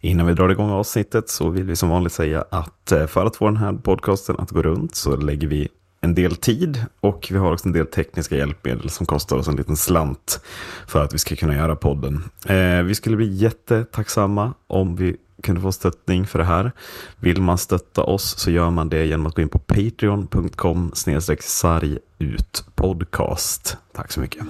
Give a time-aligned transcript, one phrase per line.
[0.00, 3.36] Innan vi drar igång avsnittet så vill vi som vanligt säga att eh, för att
[3.36, 5.68] få den här podcasten att gå runt så lägger vi
[6.00, 9.56] en del tid och vi har också en del tekniska hjälpmedel som kostar oss en
[9.56, 10.40] liten slant
[10.86, 12.22] för att vi ska kunna göra podden.
[12.46, 16.72] Eh, vi skulle bli jättetacksamma om vi kunde få stöttning för det här.
[17.16, 20.92] Vill man stötta oss så gör man det genom att gå in på patreon.com
[21.40, 23.76] sargutpodcast.
[23.92, 24.42] Tack så mycket.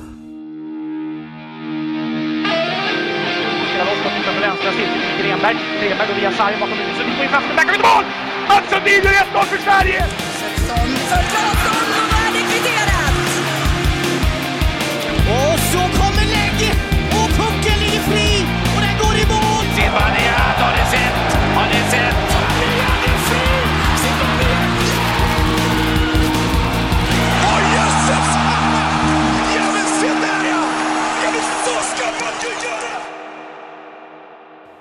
[4.61, 5.57] Vänstra cirkeln till Grenberg.
[5.81, 6.97] Grenberg går via sargen bakom huvudet.
[6.97, 8.05] Sundin får in framför backar ut mål!
[8.49, 10.01] Mats Sundin gör 1-0 för Sverige!
[11.11, 11.77] för Claesson
[12.13, 13.15] och!
[15.39, 16.59] Och så kommer lägg
[17.19, 17.60] och pucken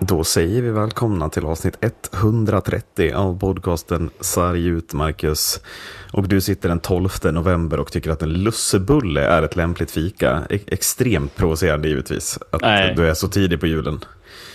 [0.02, 1.78] Då säger vi välkomna till avsnitt
[2.14, 5.62] 130 av podcasten Sarg ut, Marcus.
[6.14, 10.42] Och du sitter den 12 november och tycker att en lussebulle är ett lämpligt fika.
[10.50, 12.94] E- extremt provocerande givetvis att Nej.
[12.96, 14.00] du är så tidig på julen.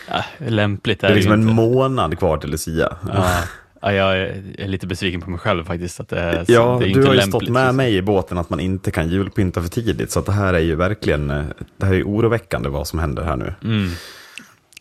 [0.09, 2.97] Ja, lämpligt Det är är det liksom ju en månad kvar till Lucia.
[3.15, 3.43] Ja.
[3.83, 4.17] Ja, jag
[4.59, 6.01] är lite besviken på mig själv faktiskt.
[6.01, 8.51] Att det, är, Ja, det är du har ju stått med mig i båten att
[8.51, 10.11] man inte kan julpynta för tidigt.
[10.11, 11.45] Så att det här är ju verkligen eh,
[11.77, 13.55] det här är oroväckande vad som händer här nu.
[13.65, 13.91] Mm.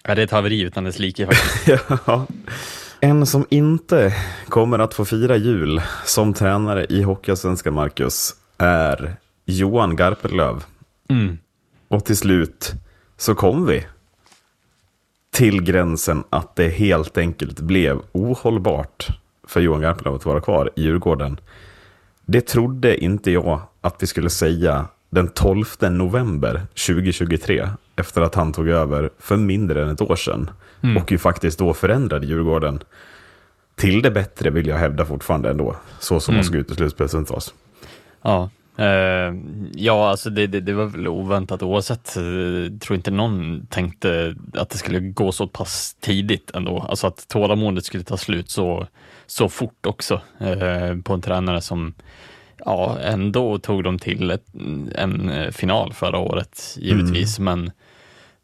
[0.03, 1.81] Ja, det är ett haveri utan dess like faktiskt.
[2.05, 2.27] Ja.
[2.99, 4.15] En som inte
[4.47, 9.15] kommer att få fira jul som tränare i Hockeyallsvenskan, Marcus, är
[9.45, 10.63] Johan Garpenlöv.
[11.09, 11.37] Mm.
[11.87, 12.73] Och till slut
[13.17, 13.85] så kom vi
[15.31, 19.07] till gränsen att det helt enkelt blev ohållbart
[19.47, 21.39] för Johan Garpenlöv att vara kvar i Djurgården.
[22.25, 28.53] Det trodde inte jag att vi skulle säga den 12 november 2023 efter att han
[28.53, 30.49] tog över för mindre än ett år sedan.
[30.97, 32.79] Och ju faktiskt då förändrade Djurgården
[33.75, 35.75] till det bättre vill jag hävda fortfarande ändå.
[35.99, 37.53] Så som de såg ut i slutspelet oss.
[38.21, 39.35] Ja, eh,
[39.73, 42.17] ja alltså det, det, det var väl oväntat oavsett.
[42.17, 46.85] Eh, tror inte någon tänkte att det skulle gå så pass tidigt ändå.
[46.89, 48.87] Alltså att tålamodet skulle ta slut så,
[49.25, 51.93] så fort också eh, på en tränare som
[52.65, 54.45] ja, ändå tog dem till ett,
[54.95, 57.39] en eh, final förra året givetvis.
[57.39, 57.71] Men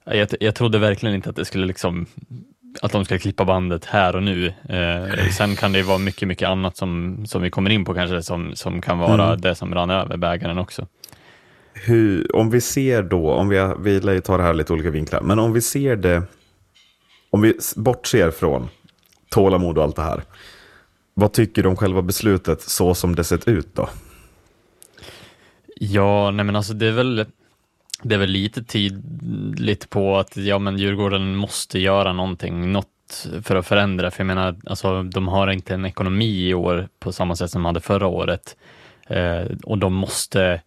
[0.06, 2.06] jag, jag trodde verkligen inte att det skulle liksom
[2.82, 4.54] att de ska klippa bandet här och nu.
[4.70, 8.24] Eh, sen kan det vara mycket, mycket annat som, som vi kommer in på kanske,
[8.24, 10.88] som, som kan vara det som rann över bägaren också.
[11.74, 14.90] hur, om vi ser då, om vi, vi lär ju ta det här lite olika
[14.90, 16.24] vinklar, men om vi ser det,
[17.30, 18.70] om vi bortser från
[19.30, 20.24] tålamod och allt det här,
[21.14, 23.90] vad tycker du om själva beslutet så som det sett ut då?
[25.82, 27.26] Ja, nej men alltså det är väl
[28.02, 33.56] det är väl lite tydligt på att ja, men Djurgården måste göra någonting, något för
[33.56, 34.12] att förändra.
[34.12, 37.62] För jag menar, alltså, de har inte en ekonomi i år på samma sätt som
[37.62, 38.58] de hade förra året.
[39.08, 40.62] Eh, och de måste,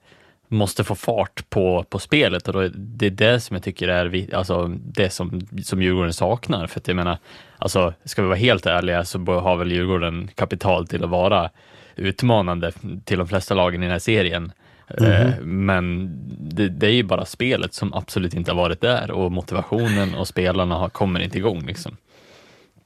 [0.49, 3.89] måste få fart på, på spelet och då, är det är det som jag tycker
[3.89, 6.67] är alltså, det som, som Djurgården saknar.
[6.67, 7.19] För att jag menar,
[7.59, 11.51] alltså, ska vi vara helt ärliga så har väl Djurgården kapital till att vara
[11.97, 12.73] utmanande
[13.05, 14.53] till de flesta lagen i den här serien.
[14.89, 16.11] Eh, Men
[16.41, 20.29] det, det är ju bara spelet som absolut inte har varit där och motivationen och
[20.29, 21.67] spelarna har, kommer inte igång.
[21.67, 21.97] Liksom.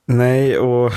[0.09, 0.93] Nej, och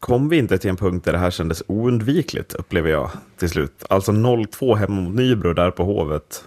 [0.00, 3.84] kom vi inte till en punkt där det här kändes oundvikligt, upplever jag till slut.
[3.90, 6.44] Alltså 0-2 hemma mot Nybro där på Hovet.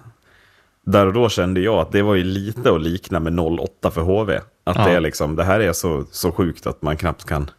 [0.86, 4.02] Där och då kände jag att det var ju lite att likna med 0-8 för
[4.02, 4.36] HV.
[4.64, 4.86] Att Ja.
[4.86, 7.50] det, är liksom, det här är så, så sjukt att man knappt kan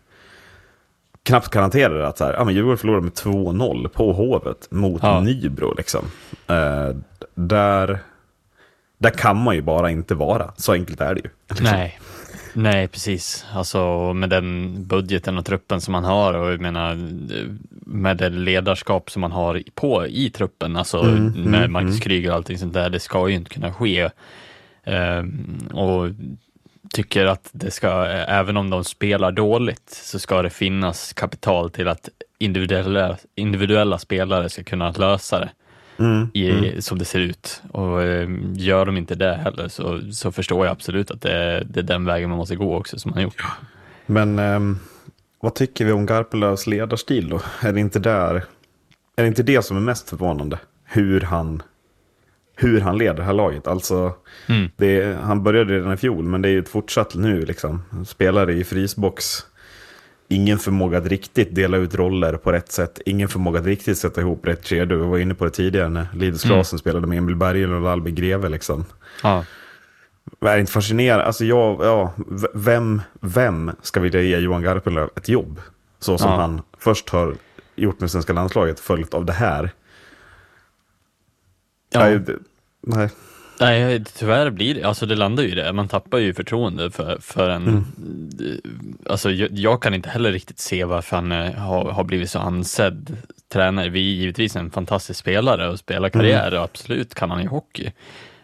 [1.25, 2.09] knappt kan hantera det.
[2.09, 5.21] Att så här, ja, men Djurgården förlorade med 2-0 på Hovet mot Ja.
[5.21, 5.75] Nybro.
[5.77, 6.05] Liksom.
[6.47, 6.89] Eh,
[7.35, 7.99] där,
[8.99, 10.53] där kan man ju bara inte vara.
[10.57, 11.31] Så enkelt är det ju.
[11.49, 11.67] Liksom.
[11.71, 11.99] Nej.
[12.55, 13.47] Nej, precis.
[13.55, 16.99] Alltså med den budgeten och truppen som man har och jag menar
[17.87, 21.03] med det ledarskap som man har på i truppen, alltså
[21.37, 24.11] med Marcus Kryger och allting sånt där, det ska ju inte kunna ske.
[24.85, 26.09] Ehm, och
[26.93, 31.89] tycker att det ska, även om de spelar dåligt, så ska det finnas kapital till
[31.89, 32.09] att
[32.39, 35.51] individuella, individuella spelare ska kunna lösa det.
[36.35, 37.63] I, som det ser ut.
[37.73, 41.65] Och eh, gör de inte det heller så, så förstår jag absolut att det, är-
[41.65, 43.43] det är den vägen man måste gå också som man har gjort.
[44.07, 44.79] Men ehm,
[45.41, 47.41] vad tycker vi om Garpenlövs ledarstil då?
[47.63, 48.35] Är det inte där,
[49.17, 50.59] är det inte det som är mest förvånande?
[50.85, 51.63] Hur han,
[52.63, 53.67] hur han leder det här laget.
[53.67, 54.15] Alltså,
[54.49, 54.71] Mm.
[54.77, 57.83] det, han började redan i fjol, men det är ju ett fortsatt nu liksom.
[58.07, 59.47] Spelare i frysbox.
[60.29, 63.01] Ingen förmåga att riktigt dela ut roller på rätt sätt.
[63.07, 64.99] Ingen förmåga att riktigt sätta ihop rätt kedjor.
[64.99, 68.15] Vi var inne på det tidigare när Linus Klasen spelade med Emil Bergen och Albin
[68.15, 68.85] Greve liksom.
[69.23, 69.45] Ja.
[70.41, 71.25] är inte fascinerande.
[71.25, 72.13] Alltså jag, ja,
[72.55, 75.61] vem, vem ska vilja ge Johan Garpenlöv ett jobb?
[75.99, 76.37] Så som Ja.
[76.37, 77.35] han först har
[77.77, 79.71] gjort med svenska landslaget, följt av det här.
[81.93, 82.19] Ja.
[82.83, 83.09] Nej,
[83.61, 84.05] nej.
[84.05, 85.73] Tyvärr blir det, alltså det landar ju i det.
[85.73, 87.69] Man tappar ju förtroende för, för en...
[87.69, 87.85] Mm.
[89.07, 92.39] Alltså jag, jag kan inte heller riktigt se varför han eh, har, har blivit så
[92.39, 93.17] ansedd
[93.53, 93.89] tränare.
[93.89, 96.59] Vi är givetvis en fantastisk spelare och spelar karriär Mm.
[96.59, 97.93] och absolut kan han ju hockey.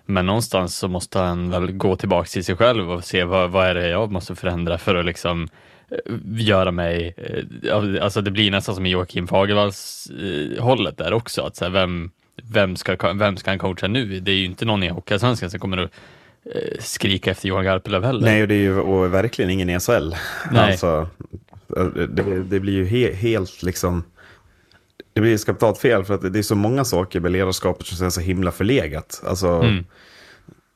[0.06, 3.67] Men någonstans så måste han väl gå tillbaka till sig själv och se vad, vad
[3.67, 5.49] är det jag måste förändra för att liksom
[5.90, 10.11] eh, göra mig, eh, alltså det blir nästan som i Joakim Fagervalls
[10.58, 12.11] hållet där också, att så här, vem,
[12.50, 14.20] vem, ska, vem ska han coacha nu?
[14.20, 15.90] Det är ju inte någon i Hockeyallsvenskan som kommer att
[16.55, 18.20] eh, skrika efter Johan Garpenlöv heller.
[18.20, 20.14] Nej, och det är ju och verkligen ingen E SHL.
[20.52, 20.70] Nej.
[20.70, 21.08] Alltså,
[22.08, 24.02] det, det blir ju he, helt liksom...
[25.12, 28.11] Det blir kapitalt fel för att det är så många saker med ledarskapet som är
[28.11, 29.23] så himla förlegat.
[29.26, 29.85] Alltså, Mm.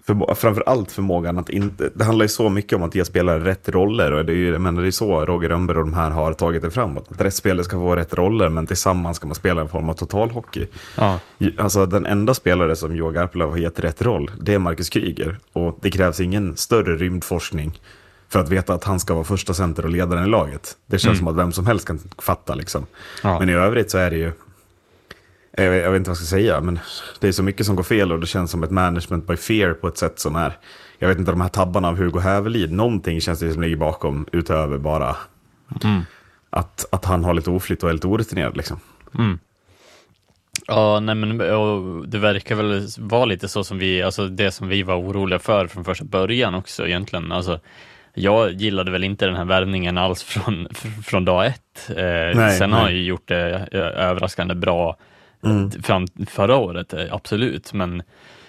[0.06, 1.90] För, framför allt förmågan att inte...
[1.94, 4.12] Det handlar ju så mycket om att ge spelare rätt roller.
[4.12, 6.32] Och det är ju jag menar, det är så Roger Rönnberg och de här har
[6.32, 7.06] tagit det framåt.
[7.10, 9.94] Att rätt spelare ska få rätt roller, men tillsammans ska man spela en form av
[9.94, 10.66] totalhockey.
[10.96, 11.18] Ja.
[11.58, 15.38] Alltså den enda spelare som Johan Garpenlöv har gett rätt roll, det är Marcus Kryger.
[15.52, 17.80] Och det krävs ingen större rymdforskning
[18.28, 20.76] för att veta att han ska vara första center och ledaren i laget.
[20.86, 22.86] Det känns som att vem som helst kan fatta liksom.
[23.22, 23.38] Ja.
[23.38, 24.32] Men i övrigt så är det ju,
[25.56, 26.78] jag vet, jag vet inte vad jag ska säga, men
[27.20, 29.72] det är så mycket som går fel och det känns som ett management by fear
[29.72, 30.52] på ett sätt som är,
[30.98, 34.26] jag vet inte, de här tabbarna av Hugo Hävelid, någonting känns det som ligger bakom
[34.32, 35.16] utöver bara
[36.50, 38.80] att, att han har lite oflytt och är lite orutinerad liksom.
[40.66, 41.38] Ja, nej men
[42.10, 45.66] det verkar väl vara lite så som vi, alltså det som vi var oroliga för
[45.66, 47.32] från första början också egentligen.
[47.32, 47.60] Alltså,
[48.14, 51.88] jag gillade väl inte den här värvningen alls från, fr- från dag ett.
[51.88, 52.04] Eh,
[52.34, 52.86] Nej, sen har nej.
[52.88, 54.96] han ju gjort det eh, överraskande bra
[55.44, 55.70] Mm.
[55.70, 58.02] fram förra året, eh, absolut, men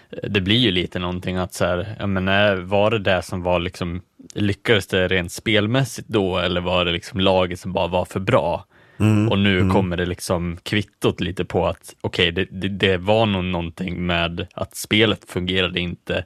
[0.09, 3.43] eh, det blir ju lite någonting att så här, jag menar, var det det som
[3.43, 4.01] var liksom,
[4.33, 8.65] lyckades det rent spelmässigt då eller var det liksom laget som bara var för bra?
[8.97, 9.29] Mm.
[9.29, 13.43] Och nu kommer det liksom kvittot lite på att okej, det, det, det var nog
[13.43, 16.25] någonting med att spelet fungerade inte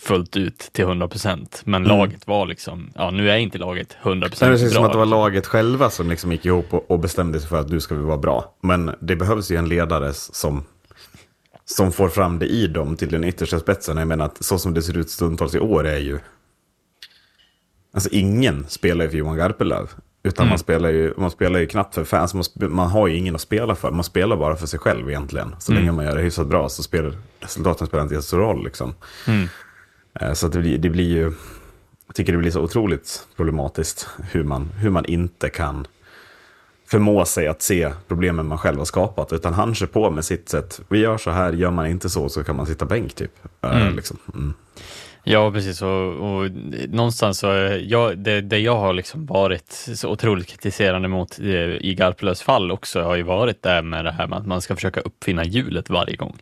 [0.00, 4.20] fullt ut till 100%, men laget var liksom, ja nu är inte laget 100% Mm.
[4.20, 4.86] Nej, det känns som bra.
[4.86, 7.68] att det var laget själva som liksom gick ihop och, och bestämde sig för att
[7.68, 8.54] nu ska vi vara bra.
[8.62, 10.64] Men det behövs ju en ledare som,
[11.64, 13.96] som får fram det i dem till den yttersta spetsen.
[13.96, 16.18] Jag menar att så som det ser ut stundtals i år är ju...
[17.94, 19.90] Alltså ingen spelar ju för Johan Garpenlöv.
[20.22, 22.34] Utan man, spelar ju, man spelar ju knappt för fans.
[22.34, 23.90] Man, man har ju ingen att spela för.
[23.90, 25.54] Man spelar bara för sig själv egentligen.
[25.58, 28.64] Så länge man gör det hyfsat bra så spelar resultaten spelar inte så roll.
[28.64, 28.94] Liksom.
[29.26, 29.34] Eh,
[30.34, 31.32] Så att det, blir, det blir ju...
[32.06, 35.86] Jag tycker det blir så otroligt problematiskt hur man, hur man inte kan
[36.90, 39.32] förmå sig att se problemen man själv har skapat.
[39.32, 40.80] Utan han kör på med sitt sätt.
[40.88, 43.32] Vi gör så här, gör man inte så så kan man sitta bänk typ.
[43.62, 44.18] Eh, Liksom.
[44.34, 44.54] Mm.
[45.24, 45.82] Ja, precis.
[45.82, 46.50] Och, och
[46.88, 47.46] någonstans så,
[47.82, 52.70] jag, det, det jag har liksom varit så otroligt kritiserande mot eh, i Garpenlövs fall
[52.70, 55.90] också har ju varit det med det här med att man ska försöka uppfinna hjulet
[55.90, 56.38] varje gång.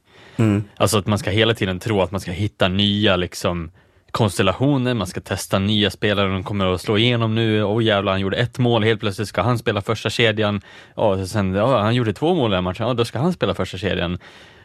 [0.77, 3.71] Alltså att man ska hela tiden tro att man ska hitta nya liksom
[4.11, 8.21] konstellationer, man ska testa nya spelare, de kommer att slå igenom nu, åh jävlar han
[8.21, 10.61] gjorde ett mål, helt plötsligt ska han spela första kedjan,
[10.97, 13.55] ja, sen, ja, han gjorde två mål i den matchen, ja då ska han spela
[13.55, 14.19] första kedjan.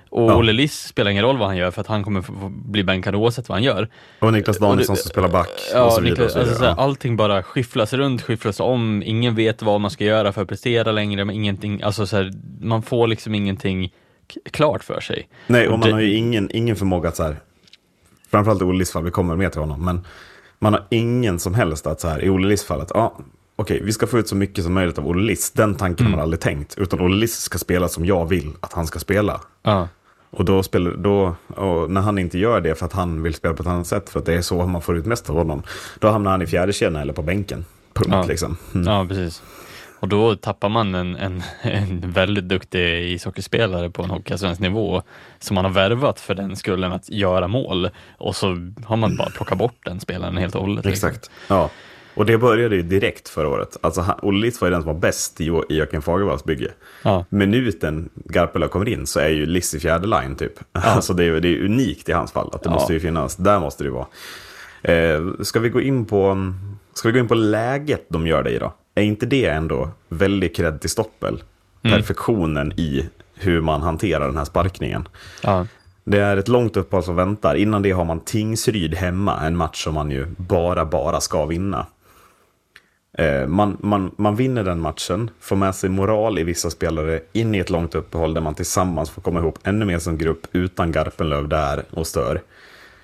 [0.10, 0.36] Och Ja.
[0.36, 3.50] Olle Liss spelar ingen roll vad han gör för att han kommer bli bänkad oavsett
[3.50, 3.88] vad han gör.
[4.20, 5.50] Och Niklas Danielsson som spelar back.
[5.74, 6.26] Ja, och så vidare.
[6.26, 6.76] Niklas, så alltså, ja.
[6.78, 10.92] allting bara skifflas runt, skifflas om, ingen vet vad man ska göra för att prestera
[10.92, 13.92] längre, men ingenting, alltså såhär, man får liksom ingenting
[14.52, 15.30] klart för sig.
[15.48, 17.36] Nej, och man har ju ingen, ingen förmåga att så här,
[18.32, 20.02] framförallt i Olle Liss fall, vi kommer med till honom, men
[20.60, 23.18] man har ingen som helst att så här, i Olle Liss fallet, ja,
[23.56, 25.52] okej, vi ska få ut så mycket som möjligt av Olle Liss.
[25.52, 28.74] Den tanken har man aldrig tänkt, utan Olle Liss ska spela som jag vill att
[28.74, 29.42] han ska spela.
[29.64, 29.88] Ja.
[30.30, 33.54] Och då spelar, då, och när han inte gör det för att han vill spela
[33.54, 35.64] på ett annat sätt, för att det är så man får ut mest av honom,
[36.00, 37.66] då hamnar han i fjärde kedjan eller på bänken.
[37.94, 38.26] Punkt Ja.
[38.28, 38.58] liksom.
[38.76, 38.88] Mm.
[38.88, 39.42] Ja, precis.
[40.04, 45.02] Och då tappar man en, en, en väldigt duktig ishockeyspelare på en hockeyallsvensk nivå
[45.40, 48.48] som man har värvat för den skullen att göra mål och så
[48.86, 50.86] har man bara plockat bort den spelaren helt och hållet.
[50.86, 51.32] Exakt.
[51.48, 51.70] Ja.
[52.16, 53.78] Och det började ju direkt förra året.
[53.82, 56.72] Alltså, Olle var ju den som var bäst i, Jo- i Joakim Fagervalls bygge.
[57.04, 57.26] Ja.
[57.30, 60.54] Minuten Garpenlöv kommer in så är ju Liss i fjärde line typ.
[60.72, 62.50] Alltså det är, det är unikt i hans fall.
[62.54, 62.74] Att det Ja.
[62.74, 64.08] måste ju finnas, där måste det ju vara.
[64.84, 66.54] Eh, ska, vi gå in på,
[66.94, 68.74] ska vi gå in på läget de gör det i då?
[68.96, 71.44] Är inte det ändå väldigt cred till Stoppel?
[71.82, 75.08] Perfektionen i hur man hanterar den här sparkningen.
[75.44, 75.68] Ja.
[76.04, 77.56] Det är ett långt uppehåll som väntar.
[77.56, 81.86] Innan det har man Tingsryd hemma, en match som man ju bara, bara ska vinna.
[83.18, 87.56] Eh, man, man, man vinner den matchen, får med sig moral i vissa spelare in
[87.56, 90.92] i ett långt uppehåll där man tillsammans får komma ihop ännu mer som grupp utan
[90.92, 92.42] Garpenlöv där och stör.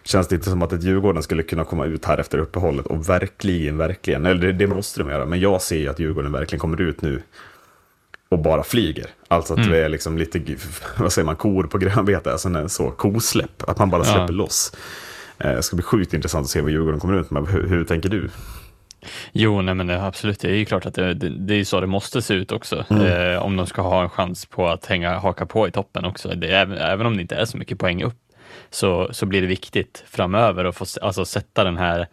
[0.09, 3.09] Känns det inte som att ett Djurgården skulle kunna komma ut här efter uppehållet och
[3.09, 6.59] verkligen, verkligen, eller det, det måste de göra, men jag ser ju att Djurgården verkligen
[6.59, 7.21] kommer ut nu
[8.29, 9.05] och bara flyger.
[9.27, 10.41] Alltså att det är liksom lite,
[10.97, 14.71] vad säger man, kor på grönbete, alltså så, kosläpp, att man bara släpper loss.
[15.37, 17.47] Eh, Det ska bli sjukt intressant att se vad Djurgården kommer ut med.
[17.47, 18.29] Hur, hur tänker du?
[19.31, 21.81] Jo, nej men det, absolut, det är ju klart att det, det, det är så
[21.81, 22.85] det måste se ut också.
[22.89, 23.33] Mm.
[23.33, 26.29] Eh, om de ska ha en chans på att hänga, haka på i toppen också.
[26.29, 28.15] Det, även, även om det inte är så mycket poäng upp,
[28.71, 32.07] så, så blir det viktigt framöver att få alltså, sätta den här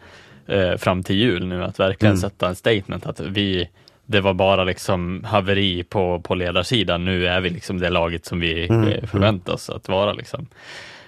[0.46, 2.20] eh, fram till jul nu, att verkligen Mm.
[2.20, 3.68] sätta en statement att vi
[4.08, 7.04] det var bara liksom haveri på, på ledarsidan.
[7.04, 8.88] Nu är vi liksom det laget som vi Mm.
[8.88, 10.12] eh, förväntar oss att vara.
[10.12, 10.46] Liksom.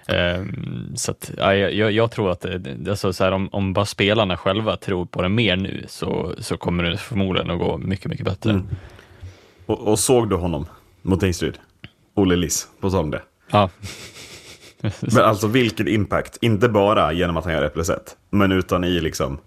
[0.08, 3.84] Ehm, så att, ja, jag, jag tror att det- alltså så här, om, om bara
[3.86, 8.06] spelarna själva tror på det mer nu så, så kommer det förmodligen att gå mycket,
[8.10, 8.50] mycket bättre.
[8.50, 8.66] Mm.
[9.66, 10.66] Och, och såg du honom
[11.02, 11.58] mot Tingsryd?
[12.14, 13.22] Olle Liss, på tal om det.
[13.50, 13.70] Ja.
[15.00, 18.84] Men alltså vilken impact, inte bara genom att han gör 1 plus 1, men utan
[18.84, 19.38] i liksom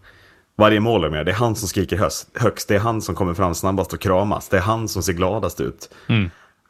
[0.58, 3.16] varje mål de gör, det är han som skriker höst, högst, det är han som
[3.16, 5.90] kommer fram snabbast och kramas, det är han som ser gladast ut.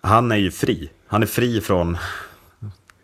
[0.01, 1.97] Han är ju fri, han är fri från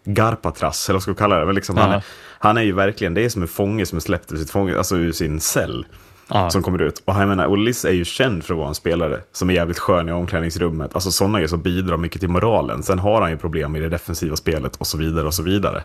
[0.06, 1.96] Garpatras, eller vad ska vi kalla det, men liksom han, Ja.
[1.96, 2.04] är,
[2.40, 4.78] han är ju verkligen, det är som en fånge som är släppt ur, sitt fånge,
[4.78, 5.86] alltså ur sin cell.
[6.30, 6.50] Ja.
[6.50, 7.02] Som kommer ut.
[7.06, 9.80] Och jag menar, Ullis är ju känd för att vara en spelare som är jävligt
[9.80, 10.96] skön i omklädningsrummet.
[10.96, 12.84] Alltså sådana grejer som bidrar mycket till moralen.
[12.84, 15.84] Sen har han ju problem i det defensiva spelet och så vidare och så vidare.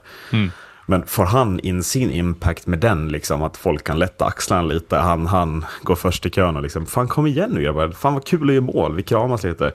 [0.87, 4.97] Men får han in sin impact med den, liksom, att folk kan lätta axlarna lite,
[4.97, 8.27] han, han går först i kön och liksom, fan kom igen nu grabbar, fan vad
[8.27, 9.73] kul att göra mål, vi kramas lite.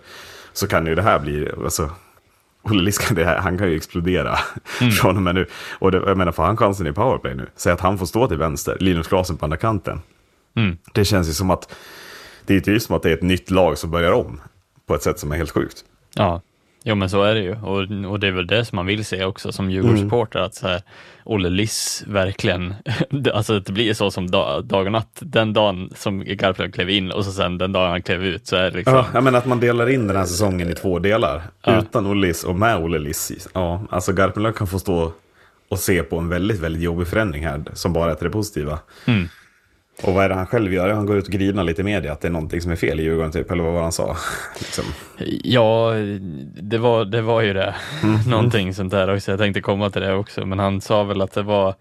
[0.54, 1.90] Så kan ju det här bli, alltså,
[2.62, 2.92] Olle
[3.40, 4.38] han kan ju explodera
[5.02, 5.46] från och med nu.
[5.80, 8.28] Och det, jag menar, får han chansen i powerplay nu, säg att han får stå
[8.28, 10.02] till vänster, Linus Klasen på andra kanten.
[10.94, 11.76] Det känns ju som att
[12.46, 14.42] det är typ som att det är ett nytt lag som börjar om
[14.88, 15.86] på ett sätt som är helt sjukt.
[16.16, 16.42] Ja,
[16.84, 17.56] jo men så är det ju.
[17.56, 20.68] Och, och det är väl det som man vill se också som Djurgårdssupporter, att så
[20.68, 20.82] här,
[21.24, 22.74] Olle Liss verkligen,
[23.34, 26.90] alltså att det blir så som dag, dag och natt, den dagen som Garpenlöv klev
[26.90, 29.40] in och så sen den dagen han klev ut så är det liksom, Ja, menar
[29.40, 31.42] att man delar in den här säsongen i två delar.
[31.64, 31.80] Ja.
[31.82, 33.48] Utan Olle Liss och med Olle Liss.
[33.54, 35.14] Ja, alltså Garpenlöv kan få stå
[35.70, 38.80] och se på en väldigt, väldigt jobbig förändring här som bara är till det positiva.
[39.06, 39.28] Mm.
[40.04, 40.90] Och vad är det han själv gör?
[40.90, 43.00] Han går ut och grinar lite i media att det är någonting som är fel
[43.00, 44.18] i Djurgården typ, eller vad var han sa?
[44.60, 44.84] liksom.
[45.44, 45.94] Ja,
[46.62, 47.76] det var, det var ju det.
[48.28, 49.32] Någonting sånt där också.
[49.32, 51.76] Jag tänkte komma till det också, men han sa väl att det var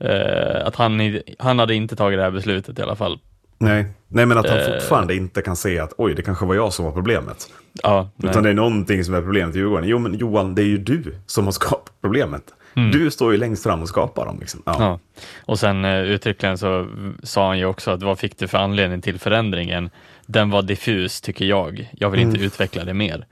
[0.00, 3.18] eh, att han, han hade inte tagit det här beslutet i alla fall.
[3.58, 3.86] Nej.
[4.08, 4.64] Nej, men att han Eh.
[4.64, 7.46] fortfarande inte kan se att oj, det kanske var jag som var problemet.
[7.82, 8.30] Ja, nej.
[8.30, 9.88] Utan det är någonting som är problemet i Djurgården.
[9.88, 12.42] Jo, men Johan, det är ju du som har skapat problemet.
[12.74, 14.38] Du står ju längst fram och skapar dem.
[14.40, 14.62] Liksom.
[14.66, 14.76] Ja.
[14.78, 14.98] Ja.
[15.44, 16.88] Och sen eh, uttryckligen så
[17.22, 19.90] sa han ju också att vad fick du för anledning till förändringen?
[20.26, 21.90] Den var diffus tycker jag.
[21.98, 22.34] Jag vill Mm.
[22.34, 23.26] inte utveckla det mer.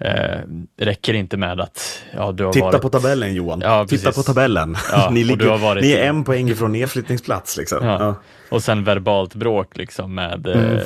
[0.00, 0.40] Eh,
[0.78, 2.82] räcker inte med att ja, du har Titta varit...
[2.82, 3.60] på tabellen Johan.
[3.64, 4.76] Ja, Titta på tabellen.
[4.92, 7.56] Ja, ni, ligger, varit- ni är en poäng ifrån nedflyttningsplats.
[7.56, 7.86] Liksom.
[7.86, 8.14] Ja.
[8.48, 10.82] Och sen verbalt bråk liksom med, eh,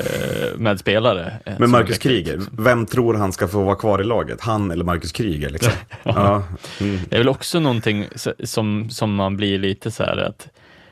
[0.57, 1.33] med spelare.
[1.47, 2.51] eh, Men Marcus räcker Kryger, inte.
[2.59, 4.41] vem tror han ska få vara kvar i laget?
[4.41, 5.51] Han eller Marcus Kryger?
[5.51, 5.73] Liksom?
[6.03, 6.43] ja.
[6.81, 6.99] Mm.
[7.09, 8.07] Det är väl också någonting
[8.45, 10.49] som, som man blir lite så här att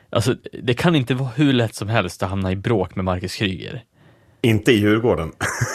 [0.09, 3.35] Alltså, det kan inte vara hur lätt som helst att hamna i bråk med Marcus
[3.35, 3.83] Kryger.
[4.41, 5.31] Inte i Djurgården.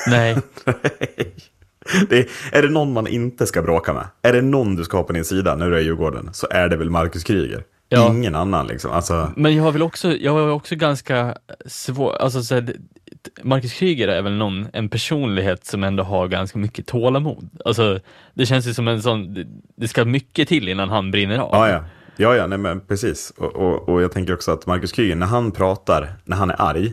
[0.06, 0.36] Nej,
[2.08, 4.06] det är, är det någon man inte ska bråka med?
[4.22, 6.30] Är det någon du ska ha på din sida när du är i Djurgården?
[6.32, 7.64] Så är det väl Marcus Kryger.
[7.88, 8.08] Ja.
[8.08, 8.90] Ingen annan liksom.
[8.90, 12.74] Alltså, men jag har väl också, jag har också ganska svår, alltså så här,
[13.42, 17.50] Marcus Kryger är väl någon, en personlighet som ändå har ganska mycket tålamod.
[17.64, 18.00] Alltså,
[18.34, 21.50] det känns ju som en sån, det, det ska mycket till innan han brinner av.
[21.52, 21.84] Ja, ja.
[22.20, 23.32] Ja, ja, nej, men precis.
[23.36, 26.62] Och, och, och jag tänker också att Marcus Kryger, när han pratar, när han är
[26.62, 26.92] arg,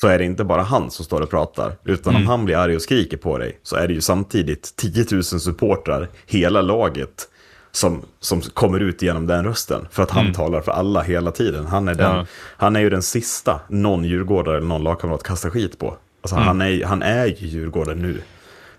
[0.00, 1.76] så är det inte bara han som står och pratar.
[1.84, 2.22] Utan Mm.
[2.22, 5.24] om han blir arg och skriker på dig, så är det ju samtidigt 10 000
[5.24, 7.28] supportrar, hela laget,
[7.72, 9.88] som, som kommer ut genom den rösten.
[9.90, 11.66] För att han talar för alla hela tiden.
[11.66, 12.18] Han är, den, Mm.
[12.18, 12.26] Ja.
[12.56, 15.96] han är ju den sista någon djurgårdare eller någon lagkamrat kastar skit på.
[16.22, 18.20] Alltså, han, är, han är ju Djurgården nu.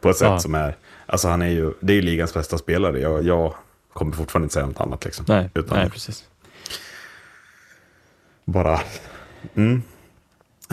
[0.02, 0.34] På ett sätt Mm.
[0.36, 0.40] Ja.
[0.40, 3.00] som är, alltså han är ju, det är ju ligans bästa spelare.
[3.00, 3.54] Jag, jag
[3.94, 5.26] kommer fortfarande inte säga något annat liksom.
[5.28, 6.24] Nej, Utan nej, precis.
[8.46, 8.80] bara...
[9.56, 9.82] Mm.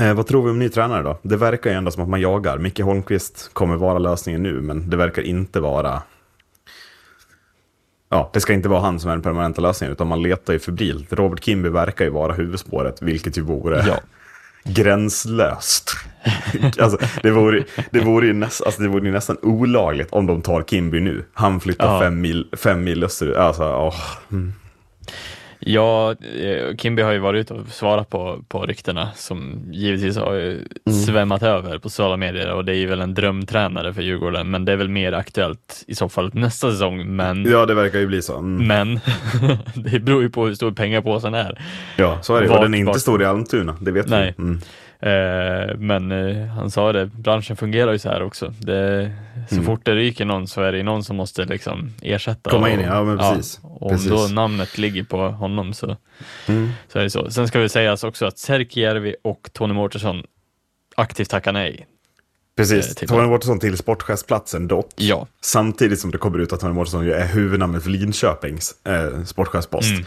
[0.01, 1.19] Eh, vad tror vi om ny tränare då?
[1.23, 2.59] Det verkar ju ändå som att man jagar.
[2.59, 6.03] Micke Holmqvist kommer vara lösningen nu, men det verkar inte vara...
[8.09, 10.59] Ja, det ska inte vara han som är den permanenta lösningen, utan man letar ju
[10.59, 11.13] febrilt.
[11.13, 14.01] Robert Kimby verkar ju vara huvudspåret, vilket ju vore Ja.
[14.65, 15.91] gränslöst.
[16.79, 20.43] alltså, det, vore, det, vore ju näst, alltså, det vore ju nästan olagligt om de
[20.43, 21.25] tar Kimby nu.
[21.33, 22.01] Han flyttar Ja.
[22.01, 23.37] fem, mil, fem mil österut.
[23.37, 23.95] Alltså, åh.
[25.67, 30.35] Ja, eh, Kimby har ju varit ute och svarat på, på ryktena som givetvis har
[30.87, 30.99] Mm.
[31.07, 34.65] svämmat över på sociala medier och det är ju väl en drömtränare för Djurgården, men
[34.65, 37.17] det är väl mer aktuellt i så fall nästa säsong.
[37.17, 38.39] Men, Ja, det verkar ju bli så.
[38.39, 38.67] Mm.
[38.67, 39.01] men
[39.75, 41.61] det beror ju på hur stor pengapåsen är.
[41.97, 42.49] Ja, så är det.
[42.49, 44.35] Vart- Och den är inte stor i Almtuna, det vet Nej.
[44.37, 44.43] vi.
[44.43, 44.61] Mm.
[45.05, 48.55] Eh, men eh, han sa det, branschen fungerar ju så här också.
[48.59, 49.13] Det,
[49.49, 49.67] så Mm.
[49.67, 52.51] fort det ryker någon så är det någon som måste liksom ersätta.
[52.51, 53.61] Komma in ja, men precis.
[53.63, 54.11] och Precis.
[54.11, 55.97] om då namnet ligger på honom så,
[56.49, 56.71] Mm.
[56.89, 57.31] så är det så.
[57.31, 60.23] Sen ska vi sägas också att Särkijärvi och Tony Mårtensson
[60.97, 61.87] aktivt tackar nej.
[62.57, 63.03] Precis.
[63.03, 64.89] Eh, Tony Mårtensson till sportchefsplatsen dock.
[64.97, 65.27] Ja.
[65.41, 69.91] Samtidigt som det kommer ut att Tony Mårtensson är huvudnamnet för Linköpings eh, sportchefspost.
[69.91, 70.05] Mm.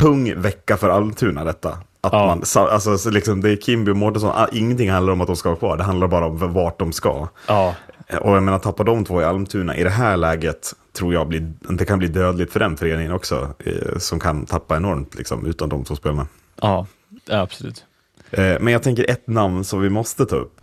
[0.00, 1.78] Tung vecka för Almtuna detta.
[2.04, 2.26] Att Ja.
[2.26, 5.36] man, alltså, så liksom, det är Kimby och Mårtensson, ah, ingenting handlar om att de
[5.36, 7.28] ska vara kvar, det handlar bara om vart de ska.
[7.48, 7.74] Ja,
[8.20, 11.52] Och jag menar, tappa de två i Almtuna i det här läget tror jag blir,
[11.60, 13.54] det kan bli dödligt för den föreningen också.
[13.58, 16.26] Eh, som kan tappa enormt liksom, utan de två spelarna.
[16.60, 16.86] ja,
[17.26, 17.84] ja absolut.
[18.30, 20.60] Eh, men jag tänker ett namn som vi måste ta upp.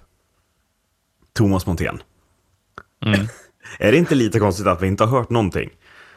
[1.33, 2.01] Thomas Montén.
[3.05, 3.19] Mm.
[3.79, 5.69] Är det inte lite konstigt att vi inte har hört någonting?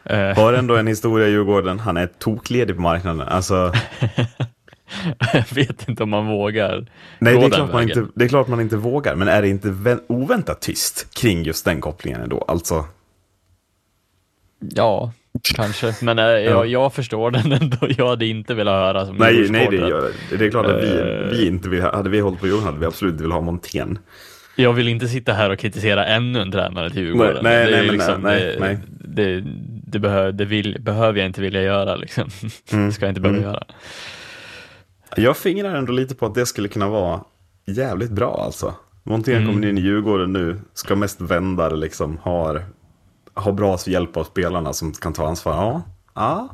[0.05, 3.29] Eh, Har ändå en historia i Djurgården, han är tokledig på marknaden.
[3.29, 3.73] Alltså,
[5.33, 6.87] jag vet inte om man vågar
[7.19, 7.99] nej, det är, klart man vägen.
[7.99, 11.43] inte, det är klart man inte vågar, men är det inte vä- oväntat tyst kring
[11.43, 12.45] just den kopplingen ändå?
[12.49, 12.85] Alltså,
[14.75, 15.13] Ja,
[15.57, 15.95] kanske.
[16.03, 17.77] Men eh, jag, jag förstår den ändå.
[17.99, 20.99] Jag hade inte velat höra som nej, nej det, gör, det är klart att vi,
[21.01, 21.31] Eh.
[21.31, 23.99] vi inte vill, hade vi hållit på Djurgården hade vi absolut inte velat ha Montén.
[24.57, 27.39] Jag vill inte sitta här och kritisera ännu en tränare till Djurgården.
[27.43, 28.79] Nej, nej, det, nej, liksom, nej, det, nej.
[28.89, 29.43] det,
[29.87, 32.31] det, behö, det vill, behöver jag inte vilja göra liksom.
[32.73, 33.63] Mm, Det ska jag inte behöva göra.
[35.17, 37.21] Jag fingrar ändå lite på att det skulle kunna vara
[37.67, 38.75] jävligt bra alltså.
[39.03, 39.49] Montén Mm.
[39.55, 42.65] kommer in i Djurgården nu, ska mest vända det liksom, har,
[43.35, 45.53] har bra hjälp av spelarna som kan ta ansvar.
[45.55, 45.83] Ja,
[46.15, 46.49] ja.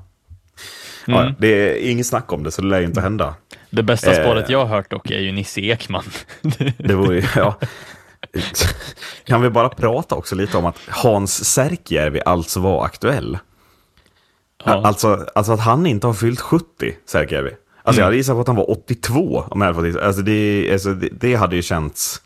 [1.07, 1.21] Mm.
[1.26, 3.35] ja det är inget snack om det, så det lär ju inte hända.
[3.71, 4.23] Det bästa Eh.
[4.25, 6.04] spåret jag har hört dock är ju Nisse Ekman.
[6.78, 7.54] Det vore ju, ja.
[9.25, 13.38] Kan vi bara prata också lite om att Hans Särkijärvi alltså var aktuell?
[14.64, 14.87] Ja.
[14.87, 16.64] Alltså, alltså att han inte har fyllt 70,
[17.07, 17.50] Särkijärvi.
[17.90, 20.06] Alltså jag hade gissat på att han var 82 om jag hade fått gissa.
[20.06, 22.23] Alltså det, alltså det, det hade ju känts...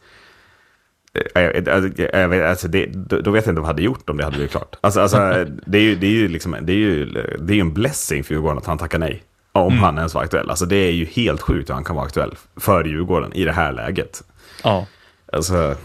[1.34, 4.36] eh, vet, alltså det, då vet jag inte vad jag hade gjort om det hade
[4.36, 4.76] blivit klart.
[4.80, 5.16] Alltså, alltså
[5.66, 7.04] det, är ju, det, är ju liksom, det, är ju,
[7.38, 9.22] det är ju en blessing för Djurgården att han tackar nej.
[9.52, 10.50] Om han ens var aktuell.
[10.50, 13.52] Alltså det är ju helt sjukt hur han kan vara aktuell för Djurgården i det
[13.52, 14.22] här läget.
[14.64, 14.86] ja.
[15.32, 15.76] Alltså,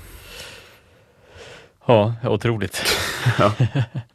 [1.86, 2.82] ja, otroligt.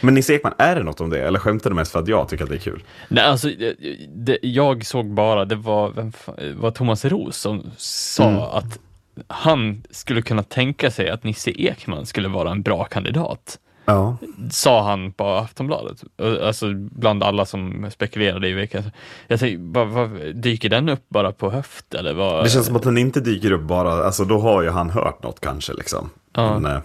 [0.00, 1.22] men Nisse Ekman, är det något om det?
[1.22, 2.82] Eller skämtar du mest för att jag tycker att det är kul?
[3.08, 3.74] Nej, alltså, det,
[4.14, 6.12] det, jag såg bara, det var, vem,
[6.60, 8.40] var Thomas Roos som sa Mm.
[8.40, 8.78] att
[9.26, 13.58] han skulle kunna tänka sig att Nisse Ekman skulle vara en bra kandidat.
[13.84, 14.16] Ja.
[14.50, 16.04] Sa han på Aftonbladet,
[16.42, 18.82] alltså bland alla som spekulerade i veckan.
[19.28, 22.44] Jag tänkte, vad, vad, dyker den upp bara på höft eller vad?
[22.44, 25.22] Det känns som att den inte dyker upp bara, alltså då har ju han hört
[25.22, 26.10] något kanske liksom.
[26.34, 26.58] Ja.
[26.58, 26.80] Men, eh,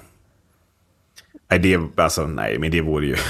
[1.60, 3.16] nej, det, alltså, nej, men det vore ju...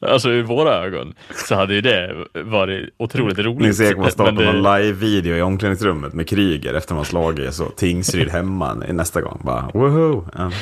[0.00, 1.14] Alltså ur våra ögon
[1.48, 3.60] så hade ju det varit otroligt roligt.
[3.60, 7.64] Nils Ekman startar Men det- någon live-video i omklädningsrummet med Kryger efter man slagit så
[7.64, 9.40] Tingsryd hemma nästa gång.
[9.44, 10.24] Bara woho!
[10.36, 10.44] Ja.
[10.44, 10.52] Alltså,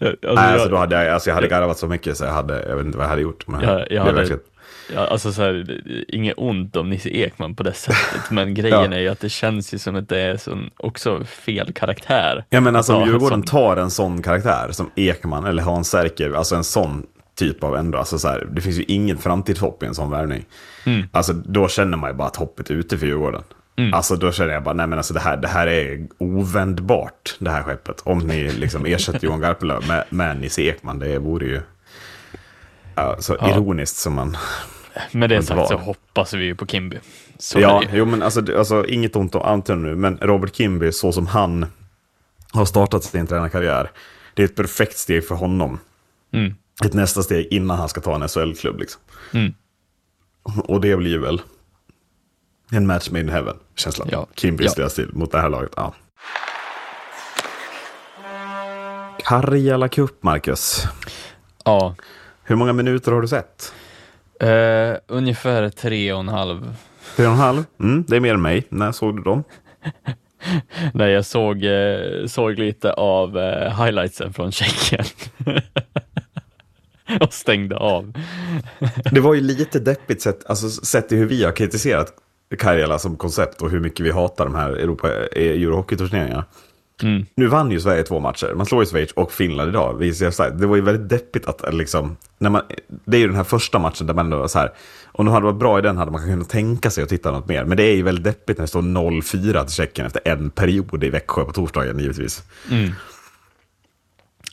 [0.00, 2.68] nej, jag- alltså, då hade jag, alltså, jag hade garvat så mycket så jag, hade,
[2.68, 3.46] jag vet inte vad jag hade gjort.
[3.48, 4.40] Men Jag, jag hade, verkligen-
[4.94, 8.96] ja, alltså så här, inget ont om Nisse Ekman på det sättet, men grejen Ja.
[8.96, 12.44] är ju att det känns ju som att det är sån, också fel karaktär.
[12.50, 16.32] Ja men alltså om Djurgården som- tar en sån karaktär som Ekman eller Hans Särker,
[16.32, 17.06] alltså en sån
[17.38, 20.44] typ av ändå, alltså så här, det finns ju ingen framtidshopp i en sån värvning.
[20.86, 21.08] Mm.
[21.12, 23.42] Alltså då känner man ju bara att hoppet är ute för Djurgården.
[23.76, 23.94] Mm.
[23.94, 27.50] Alltså då känner jag bara, nej men alltså det här, det här är ovändbart, det
[27.50, 28.00] här skeppet.
[28.04, 31.60] Om ni liksom ersätter Johan Garpenlöv med, med Nisse Ekman, det vore ju
[32.94, 33.50] ja, så Ja.
[33.50, 34.36] ironiskt som man...
[35.12, 36.98] Med det sagt så hoppas vi ju på Kimby.
[37.38, 41.12] Så ja, jo men alltså, alltså inget ont om Anton nu, men Robert Kimby, så
[41.12, 41.66] som han
[42.52, 43.90] har startat sin tränarkarriär,
[44.34, 45.78] det är ett perfekt steg för honom.
[46.32, 46.54] Mm.
[46.84, 49.00] Ett nästa steg innan han ska ta en SHL-klubb liksom.
[49.32, 49.54] Mm.
[50.42, 51.42] Och det blir väl
[52.70, 54.08] en match made in heaven, känslan.
[54.12, 54.26] Ja.
[54.34, 54.88] Kimby Ja.
[54.88, 55.72] till mot det här laget.
[55.76, 55.94] Ja.
[59.24, 60.84] Karjala Cup, Marcus.
[61.64, 61.94] Ja,
[62.44, 63.74] Hur många minuter har du sett?
[64.42, 66.76] Eh, ungefär tre och en halv.
[67.16, 67.64] Fyra och en halv?
[67.80, 68.66] Mm, det är mer än mig.
[68.68, 69.44] När såg du dem?
[70.94, 75.04] Nej, jag såg, eh, såg lite av eh, highlightsen från Tjeckien.
[77.20, 78.12] och stängde av.
[79.10, 82.12] Det var ju lite deppigt sett, alltså, sett till hur vi har kritiserat
[82.58, 86.44] Karjala som koncept och hur mycket vi hatar de här Europa, Eurohockey-turneringarna.
[87.02, 87.26] Mm.
[87.34, 88.54] Nu vann ju Sverige två matcher.
[88.56, 90.00] Man slår ju Schweiz och Finland idag.
[90.58, 92.62] Det var ju väldigt deppigt att eh, liksom, när man,
[93.04, 94.72] det är ju den här första matchen där man ändå var så här,
[95.12, 97.48] om de hade varit bra i den hade man kunnat tänka sig att titta något
[97.48, 97.64] mer.
[97.64, 101.04] Men det är ju väldigt deppigt när det står 0-4 till Tjeckien efter en period
[101.04, 102.42] i Växjö på torsdagen givetvis.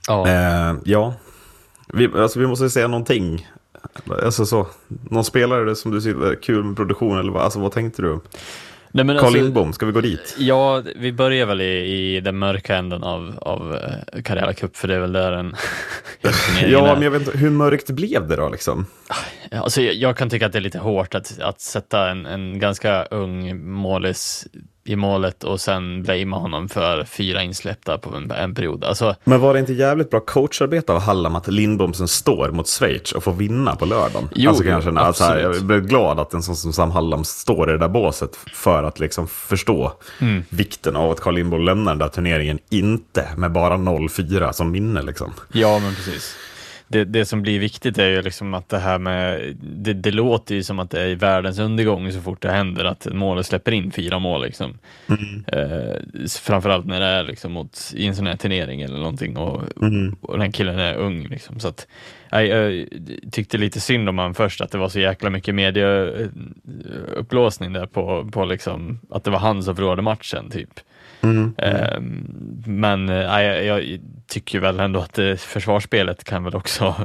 [0.07, 0.27] Ja.
[0.27, 1.13] Eh, ja,
[1.93, 3.47] vi, alltså, vi måste säga någonting.
[4.23, 7.71] Alltså så, någon spelare som du tycker är kul med produktion eller vad, alltså, vad
[7.71, 8.19] tänkte du?
[8.91, 10.35] Nej, Carl alltså- Lindbom, ska vi gå dit?
[10.39, 14.87] Ja, vi börjar väl i, i den mörka änden av, av eh, Karela Cup, för
[14.87, 15.55] det är väl där den
[16.67, 18.85] Ja, men jag vet inte, hur mörkt blev det då liksom?
[19.51, 22.59] Alltså, jag, jag kan tycka att det är lite hårt att, att sätta en, en
[22.59, 24.47] ganska ung målis
[24.89, 28.83] i målet och sen blamea honom för fyra insläppta på en, en period.
[28.83, 32.67] Alltså, Men var det inte jävligt bra coacharbete av Hallam att Lindbom sen står mot
[32.67, 34.29] Schweiz och får vinna på lördagen?
[34.35, 36.91] Jo, alltså kan jag känna, alltså, här, jag blev glad att en sån som Sam
[36.91, 40.43] Hallam står i det där båset för att liksom förstå Mm.
[40.49, 45.01] vikten av att Carl Lindbom lämnar den där turneringen inte med bara 0-4 som minne
[45.01, 45.33] liksom.
[45.51, 46.35] Ja, men precis.
[46.91, 50.55] Det, det som blir viktigt är ju liksom att det här med, det, det låter
[50.55, 53.71] ju som att det är världens undergång så fort det händer att en mål släpper
[53.71, 54.41] in fyra mål.
[54.41, 54.77] Liksom.
[55.47, 55.95] Eh,
[56.41, 59.63] framförallt när det är liksom mot, i en sån här turnering eller någonting och,
[60.21, 61.27] och den killen är ung.
[61.27, 61.59] Liksom.
[61.59, 61.87] Så att,
[62.29, 62.87] jag, jag
[63.31, 68.29] tyckte lite synd om han först, att det var så jäkla mycket mediaupplåsning där på,
[68.31, 70.49] på liksom, att det var han som förlorade matchen.
[70.49, 70.79] typ.
[71.57, 71.99] Eh,
[72.65, 76.95] men eh, jag, jag tycker väl ändå att eh, försvarsspelet kan väl också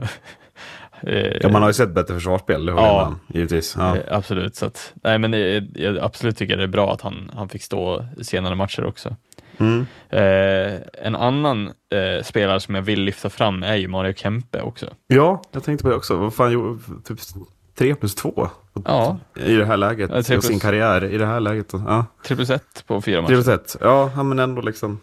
[1.03, 3.07] eh, Ja, man har ju sett bättre försvarsspel, det håller Ja.
[3.07, 3.75] om, givetvis.
[3.79, 3.97] Ja.
[4.11, 5.33] Absolut, så att, nej men
[5.75, 9.17] jag absolut tycker det är bra att han, han fick stå senare matcher också.
[9.59, 9.87] Mm.
[10.11, 14.87] Eh, en annan eh, spelare som jag vill lyfta fram är ju Mario Kempe också.
[15.07, 16.17] ja, jag tänkte på det också.
[16.17, 17.19] Vad fan, typ
[17.75, 18.49] 3 plus 2
[18.85, 20.11] Ja, i det här läget.
[20.11, 21.73] Ja, och sin plus- karriär i det här läget.
[21.73, 23.33] Ja, 3 plus 1 på fyra 3 matcher.
[23.35, 23.77] plus 1.
[23.81, 25.01] Ja, men ändå liksom.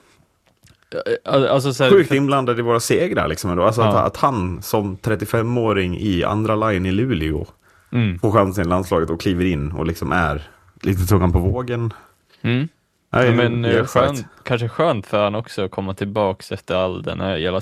[1.25, 3.63] Eh, Alltså, så här, Sjukt inblandad i våra segrar liksom ändå.
[3.63, 3.99] Alltså att, Ja.
[4.01, 7.45] att han som 35-åring i andra line i Luleå
[7.91, 8.19] Mm.
[8.19, 10.49] får chansen i landslaget och kliver in och liksom är
[10.81, 11.93] lite tungan på vågen.
[12.41, 12.67] Mm.
[13.13, 17.03] Nej, Ja, men eh, skönt, kanske skönt för han också att komma tillbaks efter all
[17.03, 17.61] den här jävla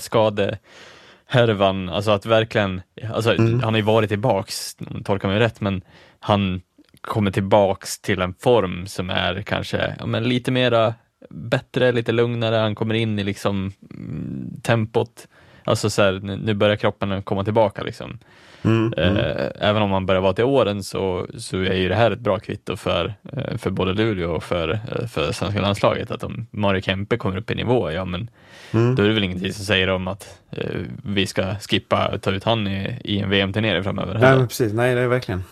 [1.29, 1.89] skadehärvan.
[1.89, 2.81] Alltså att verkligen,
[3.13, 3.59] alltså Mm.
[3.59, 5.81] han har ju varit tillbaks, tolkar mig rätt, men
[6.19, 6.61] han
[7.01, 10.93] kommer tillbaks till en form som är kanske ja, men lite mera
[11.29, 15.27] bättre, lite lugnare, han kommer in i liksom mm, tempot.
[15.63, 18.19] Alltså så här, nu börjar kroppen komma tillbaka liksom.
[18.63, 22.11] Mm, Eh, Även om man börjar vara till åren så, så är ju det här
[22.11, 26.11] ett bra kvitto för, eh, för både Luleå och för, eh, för svenska landslaget.
[26.11, 28.29] Att om Mario Kempe kommer upp i nivå, ja men
[28.71, 28.95] Mm.
[28.95, 30.65] då är det väl ingenting som säger om att eh,
[31.03, 34.13] vi ska skippa och ta ut han i, i en VM-turnering framöver.
[34.19, 34.73] Nej, men precis.
[34.73, 35.43] Nej, det är verkligen.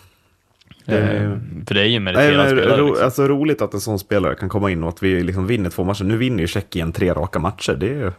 [0.84, 2.80] det är- Eh, för det är ju en Nej, meriterad men, spelare.
[2.80, 3.04] ro, liksom.
[3.04, 5.84] alltså, roligt att en sån spelare kan komma in och att vi liksom vinner två
[5.84, 6.04] matcher.
[6.04, 7.72] Nu vinner ju Tjeckien tre raka matcher.
[7.72, 8.12] Det är ju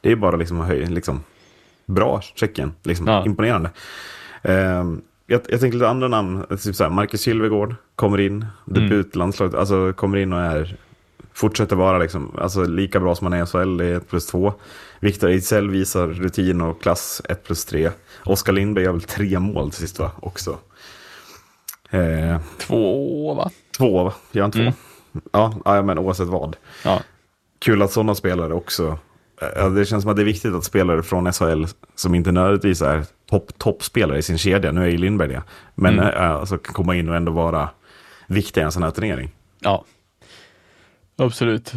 [0.00, 1.22] det är bara liksom, höj, liksom
[1.86, 2.72] bra Tjeckien.
[2.82, 3.24] Liksom, Ja.
[3.26, 3.70] Imponerande.
[4.42, 6.44] Ehm, jag, jag tänker lite andra namn.
[6.62, 8.46] Typ så här, Marcus Sylvegård kommer in.
[8.64, 9.54] Debut i landslaget.
[9.54, 10.76] Alltså kommer in och är
[11.34, 13.76] fortsätter vara liksom, alltså, lika bra som han är i SHL.
[13.76, 14.52] Det är 1 plus 2.
[15.00, 17.90] Viktor Ejdsell visar rutin och klass 1 plus 3.
[18.24, 20.10] Oskar Lindberg gör väl tre mål till sist va?
[20.22, 20.58] Också.
[21.90, 23.50] Eh, Två, va?
[23.78, 24.12] Två, va?
[24.32, 24.60] Gör han två?
[24.60, 24.72] Mm.
[25.32, 26.56] Ja, ja, men oavsett vad.
[26.84, 27.00] Ja.
[27.58, 28.98] Kul att sådana spelare också...
[29.56, 31.64] ja, Det känns som att det är viktigt att spelare från SHL
[31.94, 35.42] som inte nödvändigtvis är topp toppspelare i sin kedja, nu är ju Lindberg det,
[35.74, 36.06] men Mm.
[36.08, 36.30] mm.
[36.32, 37.68] alltså, kan komma in och ändå vara
[38.26, 39.30] viktiga i en sån här turnering.
[39.60, 39.84] ja.
[41.26, 41.72] Absolut.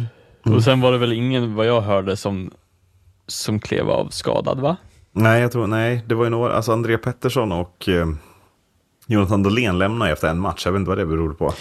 [0.46, 0.56] Mm.
[0.56, 2.50] Och sen var det väl ingen, vad jag hörde, som,
[3.26, 4.76] som klev av skadad, va?
[5.12, 8.06] Nej, jag tror, nej, det var ju några, alltså André Pettersson och eh,
[9.06, 11.52] Jonathan Dahlén lämnade efter en match, jag vet inte vad det beror på.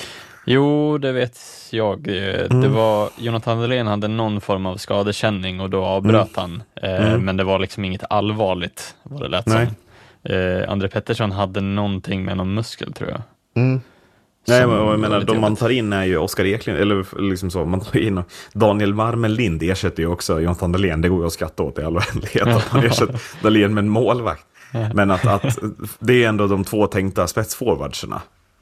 [0.45, 1.39] Jo, det vet
[1.71, 2.08] jag.
[2.08, 2.62] Eh, Mm.
[2.62, 6.63] Det var, Jonathan Dahlén hade någon form av skadekänning och då avbröt han.
[6.82, 9.58] Eh, Men det var liksom inget allvarligt, vad det lät Mm.
[9.60, 9.67] Nej.
[9.67, 10.36] som.
[10.63, 13.21] Eh, André Pettersson hade någonting med någon muskel, tror jag.
[14.48, 17.66] Nej, Som jag menar, de man tar in är ju Oskar Eklind, eller liksom så,
[17.66, 21.64] man tar in Daniel Marmelind ersätter ju också Jonathan Dahlén, det går ju att skratta
[21.64, 24.46] åt i all oändlighet att man ersätter Dahlén med en målvakt.
[24.94, 25.58] Men att, att
[26.00, 28.22] det är ändå de två tänkta spetsforwardsarna,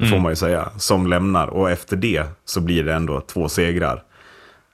[0.10, 1.48] får man ju säga, som lämnar.
[1.48, 4.04] Och efter det så blir det ändå två segrar.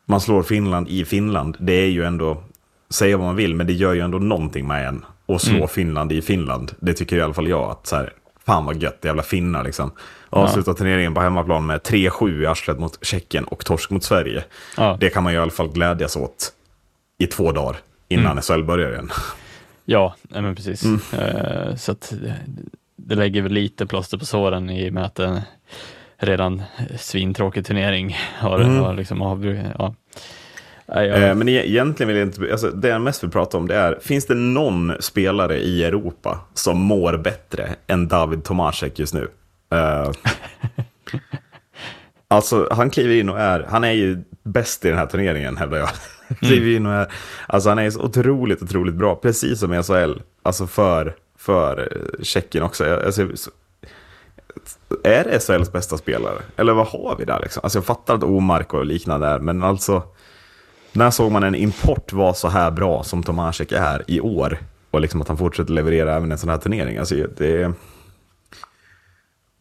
[0.06, 2.43] Man slår Finland i Finland, det är ju ändå,
[2.89, 5.06] säga vad man vill, men det gör ju ändå någonting med en.
[5.26, 8.13] Och slå Finland i Finland, det tycker i alla fall jag att så här,
[8.45, 9.91] fan vad gött, jävla finnar liksom.
[10.29, 14.43] Avsluta turneringen på hemmaplan med 3-7 i arslet mot Tjeckien och torsk mot Sverige.
[14.77, 14.97] Ja.
[14.99, 16.53] Det kan man ju i alla fall glädjas åt
[17.17, 19.09] i två dagar innan SHL börjar igen.
[19.85, 20.83] Ja, men precis.
[20.83, 20.99] Mm.
[21.19, 22.13] Eh, så att
[22.95, 25.39] det, lägger väl lite plåster på såren i och med att en
[26.17, 26.61] redan
[26.99, 28.79] svintråkig turnering har, Mm.
[28.83, 29.65] har liksom avbrutit.
[29.77, 29.93] Ja.
[30.85, 33.67] Jag- Eh, Men e- egentligen vill jag inte, alltså det jag mest vill prata om
[33.67, 39.13] det är, finns det någon spelare i Europa som mår bättre än David Tomasek just
[39.13, 39.27] nu?
[39.69, 40.12] Eh,
[42.27, 45.77] alltså han kliver in och är, han är ju bäst i den här turneringen hävdar
[45.77, 45.89] jag.
[46.39, 47.12] kliver in och är,
[47.47, 52.23] alltså han är så otroligt, otroligt bra, precis som i SHL, alltså för, för eh,
[52.23, 52.99] Tjeckien också.
[53.05, 53.21] Alltså,
[55.03, 56.41] är det SHLs bästa spelare?
[56.55, 57.62] Eller vad har vi där liksom?
[57.63, 60.03] Alltså jag fattar att Omark och liknande är, men alltså
[60.91, 64.60] när såg man en import vara så här bra som Tomasek är i år?
[64.91, 66.97] Och liksom att han fortsätter leverera även i en sån här turnering.
[66.97, 67.73] Alltså det är...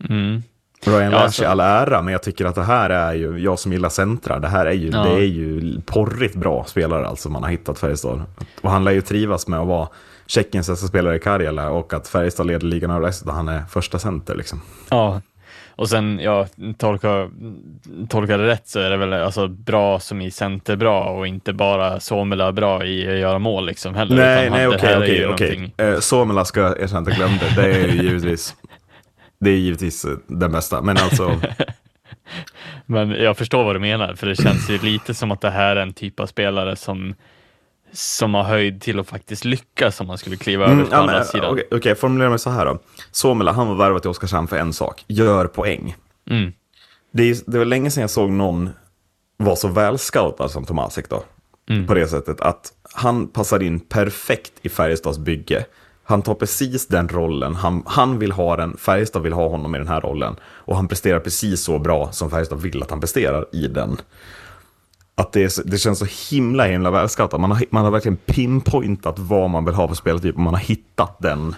[0.09, 0.42] Mm.
[0.87, 3.59] Ryan Lash alltså- i all ära, men jag tycker att det här är ju, jag
[3.59, 5.03] som gillar centra, det här är ju, Ja.
[5.05, 8.23] det är ju porrigt bra spelare alltså man har hittat Färjestad.
[8.62, 9.88] Och han lär ju trivas med att vara
[10.27, 13.99] Tjeckiens bästa spelare i Karjala och att Färjestad leder ligan av resten, han är första
[13.99, 14.61] center liksom.
[14.90, 15.21] Ja,
[15.77, 16.47] och sen, ja,
[16.79, 17.31] tolka,
[18.09, 21.53] tolka det rätt så är det väl alltså bra som i center bra och inte
[21.53, 24.16] bara Somela bra i att göra mål liksom heller.
[24.16, 25.75] Nej, nej, okej, okej, okej.
[25.77, 27.44] Eh, Somela ska jag erkänna att jag glömde.
[27.57, 28.55] Det är ju givetvis,
[29.40, 30.83] det är givetvis eh, den bästa.
[30.83, 31.40] Men alltså,
[32.87, 35.77] Men jag förstår vad du menar, för det känns ju lite som att det här
[35.77, 37.14] är en typ av spelare som
[37.92, 40.98] som har höjd till att faktiskt lyckas om man skulle kliva över Mm, på ja,
[40.98, 41.53] andra men, sidan.
[41.53, 42.79] Okej, okay, formulera mig så här då.
[43.11, 45.05] Somela, han var värvad till Oskarshamn för en sak.
[45.07, 45.96] Gör poäng.
[46.31, 46.53] Mm.
[47.12, 48.70] Det, är, det var länge sedan jag såg någon
[49.37, 51.22] vara så väl scoutad som Tomasek då.
[51.70, 51.87] Mm.
[51.87, 55.64] På det sättet att han passar in perfekt i Färjestads bygge.
[56.09, 59.79] Han tar precis den rollen, han, han vill ha den, Färjestad vill ha honom i
[59.79, 60.37] den här rollen.
[60.42, 63.97] Och han presterar precis så bra som Färjestad vill att han presterar i den.
[65.14, 67.40] Att det, är, så- det känns så himla, himla välscoutat.
[67.40, 70.61] Man har, man har verkligen pinpointat vad man vill ha för spelartyp och man har
[70.61, 71.55] hittat den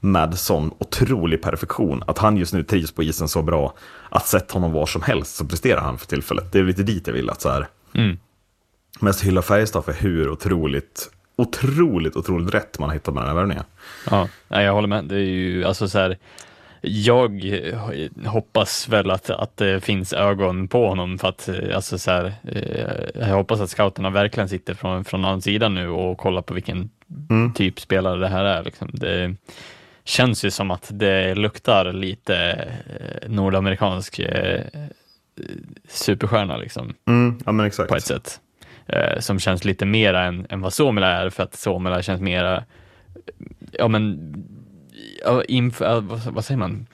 [0.00, 2.02] med sån otrolig perfektion.
[2.06, 3.74] Att han just nu trivs på isen så bra
[4.10, 6.52] att sätta honom var som helst så presterar han för tillfället.
[6.52, 7.68] Det är lite dit jag vill att så här.
[7.94, 8.16] Mm.
[9.00, 13.36] Mest hylla Färjestad för hur otroligt, otroligt, otroligt rätt man har hittat med den här
[13.36, 13.64] värvningen.
[14.10, 15.04] Ja, jag håller med.
[15.04, 16.18] Det är ju alltså så här.
[16.80, 17.44] Jag
[18.26, 22.34] hoppas väl att, att det finns ögon på honom för att eh, alltså så här,
[22.44, 26.54] eh, jag hoppas att scouterna verkligen sitter från, från annan sida nu och kollar på
[26.54, 26.90] vilken
[27.54, 28.64] typ spelare det här är.
[28.64, 28.90] Liksom.
[28.92, 29.34] Det
[30.04, 34.20] känns ju som att det luktar lite eh, nordamerikansk
[35.88, 38.40] superstjärna liksom Mm, ja på ett sätt.
[38.88, 42.64] Eh, som känns lite mera än, än vad Somela är, för att Somela känns mera,
[43.72, 44.34] ja men,
[45.24, 46.86] ja, inf, ja, vad, vad säger man?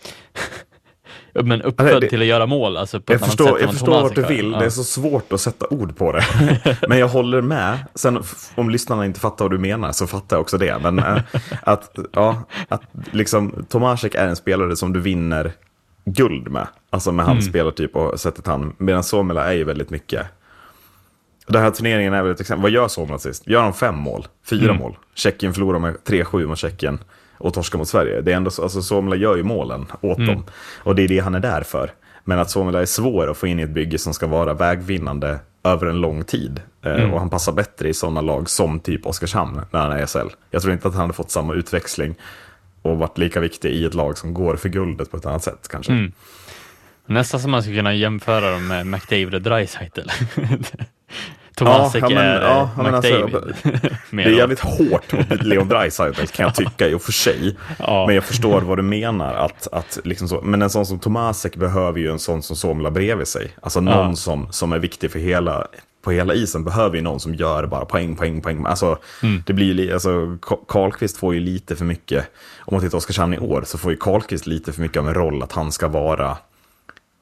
[1.45, 3.61] men uppfödd Alltså, det- till att göra mål, alltså på Jag ett annat förstår, sätt
[3.61, 4.59] jag förstår vart du vill, Ja.
[4.59, 6.25] det är så svårt att sätta ord på det.
[6.89, 7.79] Men jag håller med.
[7.95, 8.23] Sen
[8.55, 10.79] om lyssnarna inte fattar vad du menar så fattar jag också det.
[10.83, 11.19] Men äh,
[11.63, 15.53] att, ja, att liksom, Tomasek är en spelare som du vinner
[16.05, 16.67] guld med.
[16.91, 20.27] Alltså med hans spelartyp och sättet han, medan Somela är ju väldigt mycket.
[21.47, 22.63] Den här turneringen är väl ett exempel.
[22.63, 23.47] Vad gör Somela sist?
[23.47, 24.27] Gör han fem mål?
[24.51, 24.97] Fyra mål?
[25.15, 26.99] Tjeckien förlorar med 3-7 mot Tjeckien
[27.39, 28.21] och torskar mot Sverige.
[28.21, 30.45] Det är ändå så, alltså Somela gör ju målen åt dem.
[30.79, 31.91] Och det är det han är där för.
[32.25, 35.39] Men att Somela är svår att få in i ett bygge som ska vara vägvinnande
[35.65, 36.61] över en lång tid.
[36.83, 40.07] Eh, Och han passar bättre i sådana lag som typ Oskarshamn när han är i
[40.07, 40.19] SL.
[40.51, 42.15] Jag tror inte att han hade fått samma utväxling
[42.83, 45.69] och varit lika viktig i ett lag som går för guldet på ett annat sätt
[45.71, 45.93] kanske.
[47.07, 50.01] Nästan som man skulle kunna jämföra dem med McDavid och Dreisaitl.
[51.57, 53.31] Tomasek Ja, men- är ja, men alltså.
[54.11, 57.57] Det är jävligt hårt mot Leon Draisaitl kan jag tycka i och för sig.
[57.79, 58.07] Ja.
[58.07, 59.35] Men jag förstår vad du menar.
[59.35, 62.91] Att, att liksom så, men en sån som Tomasek behöver ju en sån som Somla
[62.91, 63.51] bredvid sig.
[63.63, 64.17] Alltså någon Ja.
[64.17, 65.67] som, som är viktig för hela,
[66.05, 68.67] på hela isen behöver ju någon som gör bara poäng, poäng, poäng.
[68.67, 68.99] Alltså,
[69.47, 72.25] det blir alltså, Ka- Karlqvist får ju lite för mycket,
[72.59, 75.15] om man tittar Oskarshamn i år, så får ju Karlqvist lite för mycket av en
[75.15, 76.37] roll att han ska vara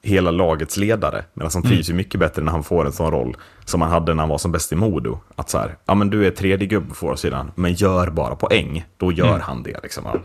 [0.03, 1.25] hela lagets ledare.
[1.33, 4.13] Medan han trivs ju mycket bättre när han får en sån roll som han hade
[4.13, 5.19] när han var som bäst i Modo.
[5.35, 8.35] Att så här, ja men du är tredje gubbe på vår sidan, men gör bara
[8.35, 8.85] poäng.
[8.97, 10.03] Då gör han det liksom.
[10.05, 10.19] Ja.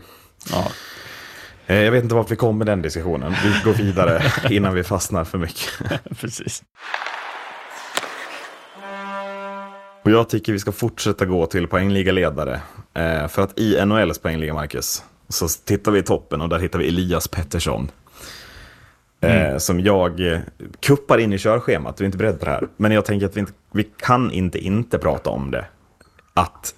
[0.51, 0.67] Ja.
[1.65, 3.35] Eh, Jag vet inte vart vi kom med den diskussionen.
[3.43, 5.69] Vi går vidare innan vi fastnar för mycket.
[6.19, 6.63] Precis.
[10.03, 12.61] Och jag tycker vi ska fortsätta gå till poängligaledare.
[12.93, 16.79] Eh, för att i NHLs poängliga, Marcus, så tittar vi i toppen och där hittar
[16.79, 17.91] vi Elias Pettersson.
[19.21, 20.39] Eh, som jag eh,
[20.79, 22.67] kuppar in i körschemat, du är inte beredd på det här.
[22.77, 25.65] Men jag tänker att vi, inte, vi kan inte inte prata om det.
[26.33, 26.75] Att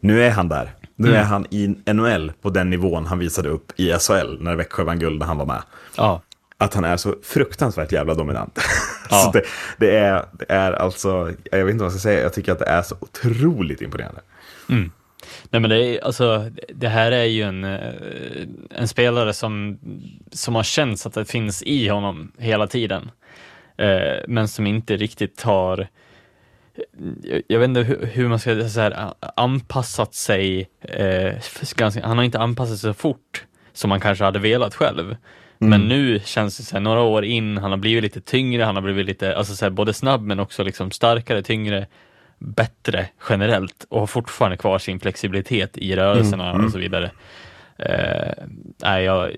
[0.00, 0.74] nu är han där.
[0.96, 4.84] Nu är han i NHL på den nivån han visade upp i SHL när Växjö
[4.84, 5.62] vann guld när han var med.
[5.96, 6.22] Ja.
[6.58, 8.58] Att han är så fruktansvärt jävla dominant.
[9.10, 9.30] Ja.
[9.32, 9.42] det,
[9.78, 12.58] det, är, det är alltså, jag vet inte vad jag ska säga, jag tycker att
[12.58, 14.20] det är så otroligt imponerande.
[15.50, 17.92] Nej men det är alltså, det här är ju en, eh,
[18.70, 19.78] en spelare som,
[20.32, 23.10] som har känts att det finns i honom hela tiden.
[23.76, 25.88] Eh, men som inte riktigt har
[27.48, 31.34] jag, vet inte hur, hur man ska säga anpassat sig, eh,
[31.76, 35.16] ganska, han har inte anpassat sig så fort som man kanske hade velat själv.
[35.60, 38.74] Men nu känns det så här, några år in, han har blivit lite tyngre, han
[38.74, 41.86] har blivit lite, alltså så här, både snabb men också liksom starkare, tyngre,
[42.38, 47.10] bättre generellt och har fortfarande kvar sin flexibilitet i rörelserna och så vidare.
[47.78, 48.44] Eh,
[48.82, 49.30] nej, jag,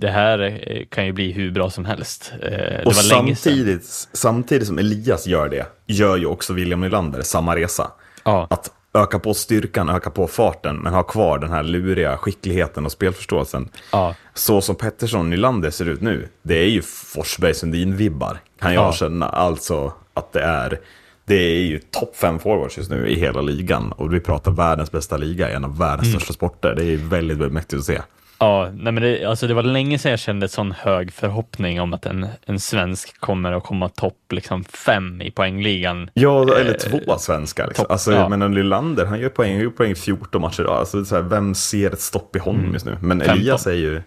[0.00, 2.32] det här eh, kan ju bli hur bra som helst.
[2.40, 7.90] Det Och samtidigt, samtidigt som Elias gör det, gör ju också William Nylander samma resa.
[8.24, 8.46] Ja.
[8.50, 12.92] Att öka på styrkan, öka på farten, men ha kvar den här luriga skickligheten och
[12.92, 13.68] spelförståelsen.
[13.92, 14.14] Ja.
[14.34, 18.84] Så som Pettersson och Nylander ser ut nu, det är ju Forsberg Sundin-vibbar, kan jag
[18.84, 18.92] Ja.
[18.92, 19.28] känna.
[19.28, 20.80] Alltså att det är,
[21.28, 23.92] det är ju topp fem forwards just nu i hela ligan.
[23.92, 26.20] Och vi pratar världens bästa liga, en av världens Mm.
[26.20, 26.74] största sporter.
[26.76, 28.00] Det är väldigt, väldigt mäktigt att se.
[28.40, 31.94] Ja, nej men det, alltså det var länge sedan jag kände sån hög förhoppning om
[31.94, 36.10] att en, en svensk kommer att komma topp liksom fem i poängligan.
[36.14, 37.66] Ja, eller två svenskar.
[37.66, 37.82] Liksom.
[37.84, 38.28] topp, alltså, ja.
[38.28, 40.76] Men Nylander, han gör poäng, han gör poäng i 14 matcher idag.
[40.76, 42.96] Alltså, så här, vem ser ett stopp i honom just nu?
[43.02, 43.36] Men 15.
[43.38, 44.02] Elias är ju...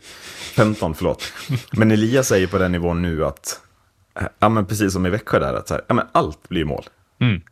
[0.56, 1.24] 15, förlåt.
[1.72, 3.60] Men Elias är ju på den nivån nu att,
[4.20, 6.66] eh, ja men precis som i Växjö där, att så här, ja, men allt blir
[6.66, 6.84] mål.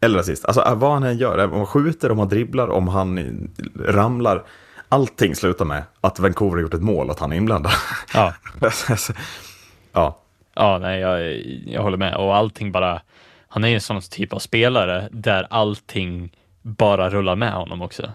[0.02, 0.46] Eller assist.
[0.46, 3.50] Alltså äh, vad han än gör, om han skjuter, om han dribblar, om han
[3.86, 4.44] ramlar.
[4.90, 7.72] Allting slutar med att Vancouver har gjort ett mål och att han är inblandad.
[8.14, 8.34] Ja,
[9.92, 10.20] ja.
[10.56, 12.16] ja nej, jag, jag håller med.
[12.16, 13.02] Och allting bara,
[13.48, 18.12] han är ju en sån typ av spelare där allting bara rullar med honom också.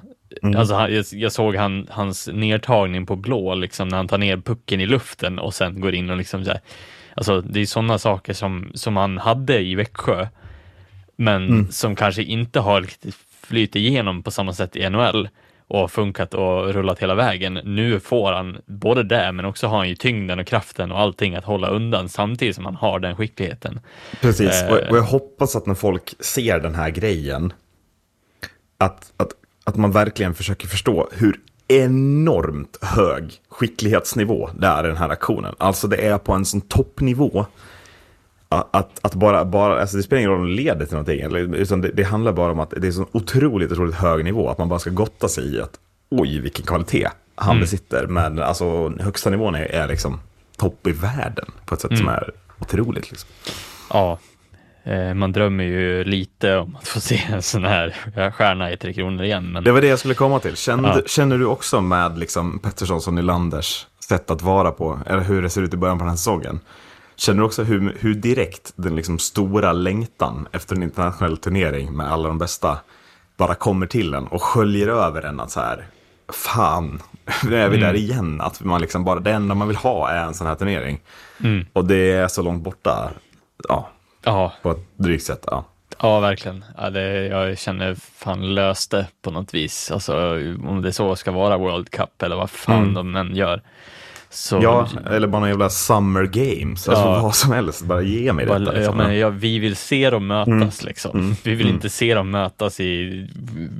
[0.57, 4.37] Alltså, han, jag, jag såg han, hans nedtagning på blå, liksom när han tar ner
[4.37, 6.61] pucken i luften och sen går in och liksom så här,
[7.15, 10.27] Alltså det är sådana saker som, som han hade i Växjö,
[11.17, 12.87] men som kanske inte har
[13.49, 15.29] riktigt igenom på samma sätt i NHL
[15.69, 17.55] och funkat och rullat hela vägen.
[17.55, 21.35] Nu får han både det, men också har han ju tyngden och kraften och allting
[21.35, 23.81] att hålla undan samtidigt som han har den skickligheten.
[24.21, 24.73] Precis, Eh.
[24.73, 27.53] och, och jag hoppas att när folk ser den här grejen,
[28.79, 29.31] att, att,
[29.65, 35.55] att man verkligen försöker förstå hur enormt hög skicklighetsnivå det är i den här aktionen.
[35.59, 37.47] Alltså det är på en sån toppnivå.
[38.71, 41.55] Att, att bara, bara, alltså det spelar ingen roll om det leder till någonting, eller,
[41.55, 44.59] utan det, det handlar bara om att det är så otroligt, otroligt hög nivå, att
[44.59, 45.79] man bara ska gotta sig i att
[46.11, 48.07] oj, vilken kvalitet han besitter.
[48.07, 50.21] Men alltså högsta nivån är, är liksom
[50.57, 53.11] topp i världen på ett sätt som är otroligt.
[53.11, 53.29] Liksom.
[53.91, 54.19] Ja,
[54.85, 58.93] eh, man drömmer ju lite om att få se en sån här stjärna i Tre
[58.93, 60.57] Kronor igen, men Det var det jag skulle komma till.
[60.57, 61.01] Kände, Ja.
[61.07, 65.51] Känner du också med liksom Petterssons och Nylanders sätt att vara på, eller hur det
[65.51, 66.61] ser ut i början på den här säsongen?
[67.17, 72.13] Känner du också hur, hur direkt den liksom stora längtan efter en internationell turnering med
[72.13, 72.79] alla de bästa
[73.37, 75.87] bara kommer till en och sköljer över en att så här,
[76.33, 77.03] fan,
[77.45, 78.41] nu är vi där igen.
[78.41, 81.01] Att man liksom bara, det enda man vill ha är en sån här turnering.
[81.73, 83.11] Och det är så långt borta,
[83.69, 83.89] ja,
[84.23, 85.45] ja, på ett drygt sätt.
[85.47, 85.65] Ja.
[86.03, 86.65] Ja, verkligen.
[86.77, 89.91] Ja, det, jag känner fan löste på något vis.
[89.91, 90.35] Alltså
[90.67, 93.63] om det så ska vara World Cup eller vad fan de än gör.
[94.37, 96.89] Så Ja, eller bara någon jävla summer games.
[96.89, 97.23] Alltså Ja.
[97.23, 98.59] vad som helst, bara ge mig detta.
[98.59, 98.97] Bara, ja, Liksom.
[98.97, 101.19] men, ja, vi vill se dem mötas liksom.
[101.21, 101.35] Mm.
[101.43, 103.27] Vi vill inte se dem mötas i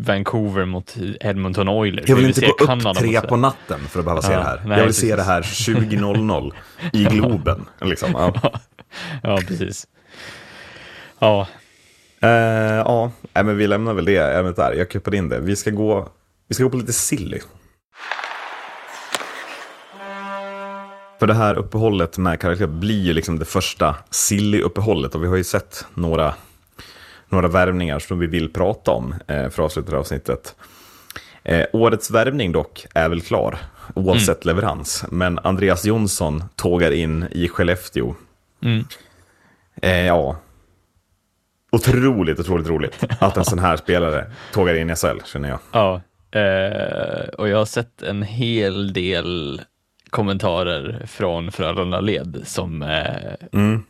[0.07, 2.09] Vancouver mot Edmonton Oilers.
[2.09, 4.23] Jag vill vi inte se gå upp Kanada tre mot- på natten för att behöva
[4.23, 4.63] se Ja, det här.
[4.67, 5.17] nej, jag vill se precis.
[5.17, 6.53] det här 20.00
[6.93, 7.65] i Globen.
[7.81, 8.11] Liksom.
[8.13, 8.33] Ja,
[9.23, 9.87] Ja, precis.
[11.19, 11.47] Ja,
[12.21, 12.29] eh,
[12.75, 13.11] ja.
[13.33, 14.73] Men vi lämnar väl det ämnet där.
[14.73, 15.41] Jag kuppade in det.
[15.41, 16.09] Vi ska gå,
[16.49, 17.39] vi ska gå på lite silly.
[21.25, 25.37] För det här uppehållet med karaktär blir ju liksom det första silly-uppehållet och vi har
[25.37, 26.35] ju sett några,
[27.29, 30.55] några värvningar som vi vill prata om eh, för att avsluta det här avsnittet.
[31.43, 33.59] Eh, årets värvning dock är väl klar,
[33.95, 35.05] oavsett leverans.
[35.11, 38.15] Men Andreas Jonsson tågar in i Skellefteå.
[38.63, 38.85] Mm.
[39.83, 40.37] Eh, ja.
[41.73, 45.59] Otroligt, otroligt roligt att en sån här spelare tågar in i SHL, känner jag.
[45.73, 46.01] ja.
[46.41, 49.61] Eh, och jag har sett en hel del
[50.15, 53.83] kommentarer från Frölunda-led som eh, Mm.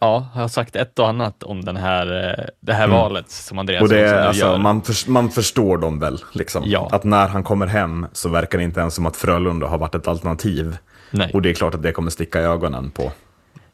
[0.00, 3.82] ja, har sagt ett och annat om den här, eh, det här valet som Andreas
[3.82, 4.58] Och det nu alltså, gör.
[4.58, 6.62] man, för, man förstår dem väl, liksom.
[6.66, 6.88] Ja.
[6.92, 9.94] Att när han kommer hem så verkar det inte ens som att Frölunda har varit
[9.94, 10.76] ett alternativ.
[11.10, 11.30] Nej.
[11.34, 13.12] Och det är klart att det kommer sticka i ögonen på,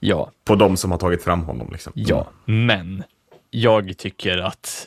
[0.00, 1.68] Ja, på de som har tagit fram honom.
[1.72, 1.92] Liksom.
[1.96, 3.02] ja, men
[3.50, 4.86] jag tycker att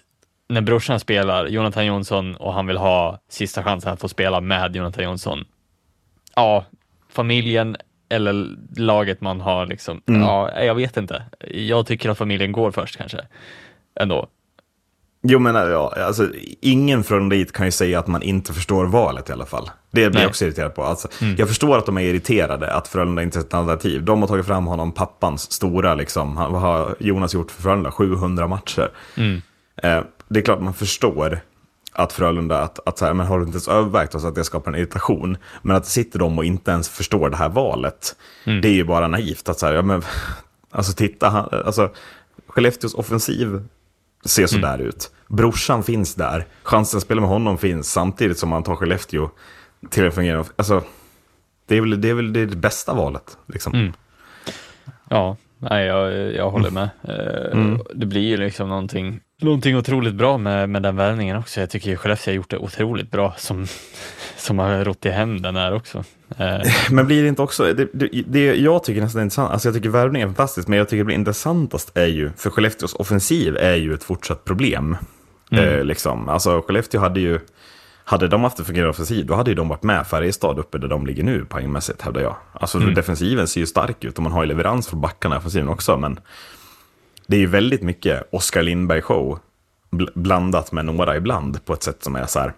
[0.50, 4.76] när brorsan spelar Jonathan Jonsson och han vill ha sista chansen att få spela med
[4.76, 5.46] Jonathan Jonsson.
[6.36, 6.66] Ja,
[7.10, 7.76] familjen
[8.10, 10.02] eller laget man har liksom.
[10.08, 10.22] Mm.
[10.22, 11.24] Ja, jag vet inte.
[11.52, 13.18] Jag tycker att familjen går först kanske.
[14.00, 14.28] Ändå.
[15.28, 16.28] Jo men ja, alltså,
[16.62, 19.70] ingen från dit kan ju säga att man inte förstår valet i alla fall.
[19.92, 20.84] Det blir jag också irriterad på.
[20.84, 21.08] Alltså,
[21.38, 24.04] Jag förstår att de är irriterade att Frölunda inte är ett alternativ.
[24.04, 26.38] De har tagit fram honom, pappans stora, liksom.
[26.38, 27.92] Han, vad har Jonas gjort för Frölunda?
[27.92, 28.92] 700 matcher.
[29.76, 31.40] Eh, det är klart man förstår
[31.94, 34.44] att Frölunda, att, att så här, men har du inte ens övervägt oss att det
[34.44, 35.38] skapar en irritation?
[35.62, 39.08] Men att sitter de och inte ens förstår det här valet, det är ju bara
[39.08, 39.50] naivt.
[39.50, 40.02] Att så här, ja, men,
[40.72, 41.28] alltså titta,
[41.66, 41.90] alltså,
[42.48, 43.64] Skellefteås offensiv
[44.26, 45.12] ser så där ut.
[45.28, 49.30] Brorsan finns där, chansen att spela med honom finns, samtidigt som man tar Skellefteå
[49.90, 50.50] till en fungerande...
[50.56, 50.84] Alltså,
[51.68, 53.38] det är väl det, är väl det bästa valet.
[53.48, 53.94] Liksom.
[55.10, 56.90] Ja, nej, jag, jag håller med.
[57.04, 61.60] Eh, Det blir ju liksom någonting, någonting otroligt bra med, med den värvningen också.
[61.60, 63.68] Jag tycker ju Skellefteå har gjort det otroligt bra som,
[64.38, 66.04] som har rott i hem den här också.
[66.38, 69.68] Eh, Men blir det inte också, det, det, det jag tycker nästan är intressant, alltså
[69.68, 72.94] jag tycker värvningen är fantastisk, men jag tycker det blir intressantast är ju, för Skellefteås
[72.94, 74.98] offensiv är ju ett fortsatt problem.
[75.52, 76.30] Eh, liksom.
[76.30, 77.40] Alltså Skellefteå hade ju,
[78.04, 80.88] hade de haft en fungerande offensiv, då hade ju de varit med Färjestad uppe där
[80.88, 82.36] de ligger nu poängmässigt, hävdar jag.
[82.54, 85.70] Alltså defensiven ser ju stark ut och man har ju leverans från backarna i offensiven
[85.70, 86.20] också, men
[87.28, 89.40] det är ju väldigt mycket Oskar Lindberg-show
[89.92, 92.54] bl- blandat med några ibland på ett sätt som är så här,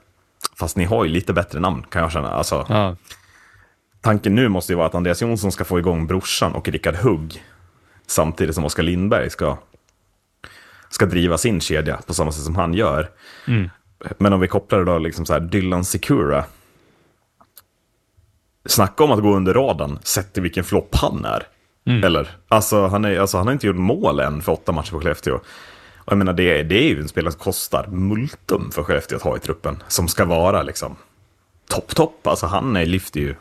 [0.56, 2.32] fast ni har ju lite bättre namn kan jag känna.
[2.32, 2.96] Alltså, ja,
[4.02, 7.44] Tanken nu måste ju vara att Andreas Jonsson ska få igång brorsan och Rickard Hugg
[8.08, 9.58] samtidigt som Oskar Lindberg ska,
[10.90, 13.10] ska driva sin kedja på samma sätt som han gör.
[14.18, 16.46] Men om vi kopplar det då liksom så här, Dylan Secura.
[18.66, 21.48] Snacka om att gå under radarn, sett till vilken flopp han är.
[21.86, 22.30] Eller?
[22.48, 25.36] Alltså han, är, alltså han har inte gjort mål än för åtta matcher på Skellefteå.
[25.98, 29.24] Och jag menar, det, det är ju en spelare som kostar multum för Skellefteå att
[29.24, 29.84] ha i truppen.
[29.88, 30.96] Som ska vara liksom
[31.70, 32.28] topp, topp.
[32.28, 33.36] Alltså han är, lyfter ju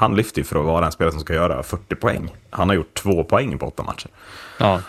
[0.00, 2.36] han lyfter ju för att vara en spelare som ska göra 40 poäng.
[2.50, 4.08] Han har gjort två poäng på åtta matcher.
[4.58, 4.80] ja.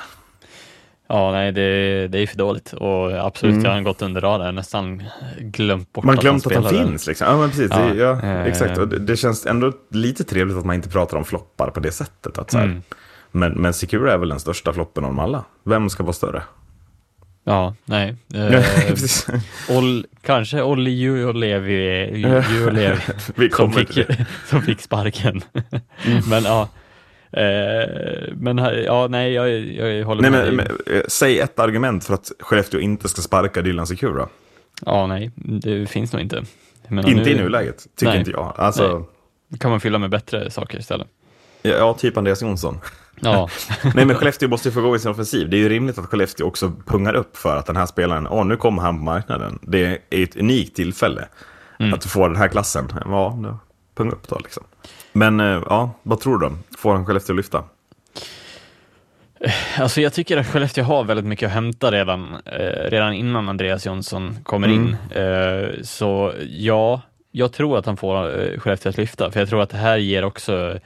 [1.12, 5.04] Ja, nej, det, det är för dåligt och absolut, jag har gått under radarn, nästan
[5.40, 6.08] glömt bort Mm.
[6.08, 6.90] Man att glömt att han spelade.
[6.90, 7.08] finns.
[7.08, 7.28] Liksom.
[7.28, 7.72] Ja, men precis.
[7.72, 8.78] Ja, det, ja, eh, exakt.
[8.78, 11.92] Och det, det känns ändå lite trevligt att man inte pratar om floppar på det
[11.92, 12.38] sättet.
[12.38, 12.82] Att så här, Mm.
[13.32, 15.44] men, men Secura är väl den största floppen av dem alla.
[15.64, 16.42] Vem ska vara större?
[17.44, 18.16] Ja, nej.
[18.36, 19.78] Eh.
[19.78, 22.12] Ol, kanske Olli Juolevi,
[22.54, 22.98] Juolevi
[23.36, 24.00] Vi som, fick,
[24.50, 25.42] som fick sparken.
[26.30, 26.70] men ja,
[28.34, 30.54] men här- ja, nej, jag, jag håller Nej, med.
[30.54, 34.28] men, men, eh, säg ett argument för att Skellefteå inte ska sparka Dylan Secura.
[34.86, 36.44] Ja, nej, det finns nog inte.
[36.88, 38.20] Menar, Inte nu i nuläget, tycker Nej.
[38.20, 38.54] inte jag.
[38.58, 39.06] Alltså,
[39.48, 39.60] Nej.
[39.60, 41.08] kan man fylla med bättre saker istället.
[41.62, 42.80] ja, typ Andreas Jonsson.
[43.22, 43.50] Ja,
[43.96, 45.50] Nej men Skellefteå måste ju få gå i sin offensiv.
[45.50, 48.46] Det är ju rimligt att Skellefteå också pungar upp för att den här spelaren, åh
[48.46, 49.60] nu kommer han på marknaden.
[49.62, 51.28] Det är ett unikt tillfälle
[51.94, 52.88] att du får den här klassen.
[53.06, 53.60] Ja,
[53.96, 54.64] punga upp då liksom.
[55.14, 56.52] Men eh, ja, vad tror du?
[56.78, 57.64] Får han Skellefteå lyfta?
[59.78, 63.86] Alltså jag tycker att Skellefteå har väldigt mycket att hämta redan, eh, redan innan Andreas
[63.86, 64.96] Jonsson kommer in.
[65.12, 67.02] Eh, så ja,
[67.32, 69.98] jag tror att han får eh, Skellefteå att lyfta, för jag tror att det här
[69.98, 70.80] ger också,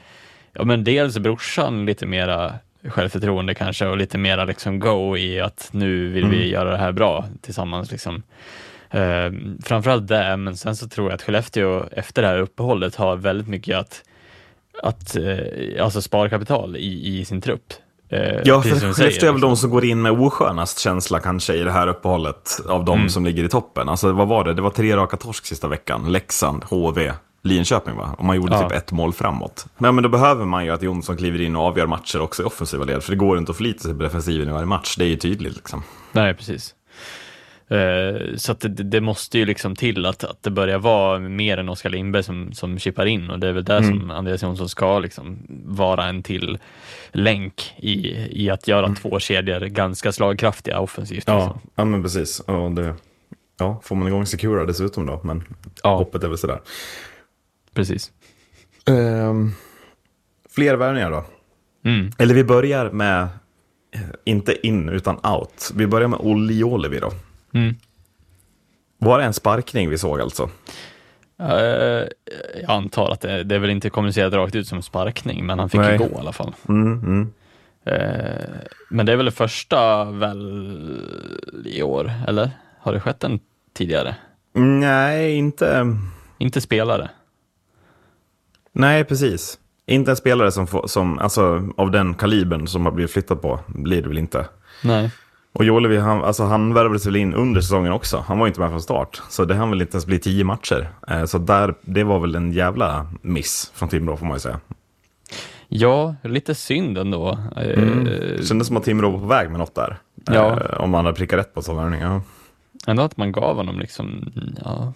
[0.54, 2.54] ja men dels brorsan lite mera
[2.88, 6.92] självförtroende kanske och lite mera liksom go i att nu vill vi göra det här
[6.92, 8.24] bra tillsammans liksom.
[8.90, 9.32] Eh,
[9.64, 13.48] framförallt det, men sen så tror jag att Skellefteå efter det här uppehållet har väldigt
[13.48, 14.04] mycket att,
[14.84, 17.74] att eh, alltså sparkapital i, i sin trupp.
[18.10, 21.64] Eh, Ja, för Skellefteå är väl de som går in med oskönast känsla kanske i
[21.64, 23.90] det här uppehållet av de som ligger i toppen.
[23.90, 24.54] Alltså vad var det?
[24.54, 26.12] Det var tre raka torsk sista veckan.
[26.12, 27.14] Leksand, HV,
[27.44, 28.16] Linköping va?
[28.18, 28.70] Och man gjorde Ja.
[28.70, 29.66] typ ett mål framåt.
[29.78, 32.46] Men, men då behöver man ju att Jonsson kliver in och avgör matcher också i
[32.46, 33.04] offensiva led.
[33.04, 34.96] För det går inte att förlita sig på defensiven i varje match.
[34.98, 35.84] Det är ju tydligt liksom.
[36.12, 36.76] Nej, precis.
[37.68, 41.70] Eh, så det, det måste ju liksom till att, att det börjar vara mer än
[41.70, 45.00] Oskar Lindberg som, som chippar in och det är väl där som Andreas Jonsson ska
[45.00, 46.58] liksom vara en till
[47.12, 51.24] länk i, i att göra två kedjor ganska slagkraftiga offensivt.
[51.28, 51.60] Ja, Liksom.
[51.76, 52.40] ja men precis.
[52.40, 52.96] Och det,
[53.60, 55.44] ja, får man igång Secura dessutom då, men
[55.84, 55.96] Ja.
[55.98, 56.60] hoppet är väl sådär.
[57.74, 58.12] precis.
[58.86, 59.52] Ehm,
[60.50, 61.26] fler värvningar då?
[61.86, 62.12] Mm.
[62.18, 63.22] Eller vi börjar med,
[63.92, 65.72] eh, inte in utan out.
[65.76, 67.12] Vi börjar med Olli Jolevi då.
[67.54, 67.76] Mm.
[68.98, 70.50] Var det en sparkning vi såg alltså?
[71.40, 72.08] Eh,
[72.62, 75.70] jag antar att det, det är väl inte kommunicerat rakt ut som sparkning, men han
[75.70, 75.92] fick Nej.
[75.92, 76.56] ju gå i alla fall.
[76.70, 77.34] Mm, mm.
[77.86, 78.46] Eh,
[78.90, 81.02] men det är väl det första väl
[81.66, 82.52] i år, eller?
[82.80, 83.40] Har det skett en
[83.74, 84.16] tidigare?
[84.54, 85.98] Nej, inte...
[86.38, 87.10] Inte spelare.
[88.72, 89.60] Nej, precis.
[89.86, 93.60] Inte en spelare som, får, som alltså, av den kalibern som har blivit flyttad på
[93.68, 94.46] blir det väl inte.
[94.84, 95.12] Nej.
[95.54, 98.24] Och Jolevi, han, alltså, han värvades väl in under säsongen också.
[98.28, 99.22] Han var ju inte med från start.
[99.30, 100.90] Så det hann väl inte ens bli tio matcher.
[101.08, 104.60] Eh, så där, det var väl en jävla miss från Timrå får man ju säga.
[105.68, 107.32] Ja, lite synd ändå.
[107.58, 107.80] Eh,
[108.38, 109.98] Det kändes som att Timrå var på väg med något där.
[110.26, 110.60] Ja.
[110.62, 112.02] Eh, om man hade prickat rätt på sån värvning.
[112.02, 112.22] Ja.
[112.88, 114.32] Ändå att man gav honom liksom,
[114.66, 114.94] ja,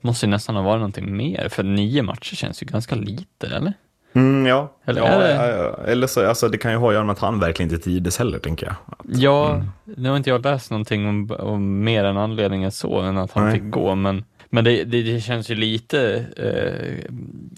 [0.00, 3.72] måste ju nästan ha varit någonting mer, för nio matcher känns ju ganska lite, eller?
[4.18, 4.72] Mm, ja.
[4.84, 5.92] Eller ja, det-.
[5.92, 8.18] Eller så, alltså, det kan ju ha att göra med att han verkligen inte trivdes
[8.18, 8.74] heller, tänker jag.
[9.04, 13.32] Ja, nu har inte jag läst någonting om, om mer än anledningen så, än att
[13.32, 13.52] han Nej.
[13.52, 17.12] fick gå, men, men det, det, det känns ju lite eh,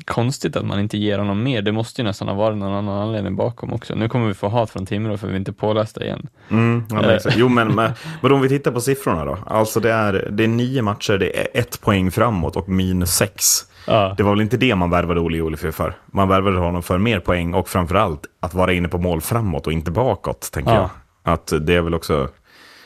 [0.04, 1.62] konstigt att man inte ger honom mer.
[1.62, 3.94] Det måste ju nästan ha varit någon annan anledning bakom också.
[3.94, 6.26] Nu kommer vi få hat från Timrå för vi är inte pålästa igen.
[6.50, 7.34] Mm, ja, men Eh.
[7.36, 9.38] Jo, men, men, men om vi tittar på siffrorna då.
[9.46, 13.66] Alltså det är, det är nio matcher, det är ett poäng framåt och minus sex.
[13.91, 15.95] Ja, Det var väl inte det man värvade Olle Olifö för.
[16.07, 19.72] Man värvade honom för mer poäng och framförallt att vara inne på mål framåt och
[19.72, 20.91] inte bakåt, tänker Ja.
[21.24, 21.32] jag.
[21.32, 22.28] Att det är väl också...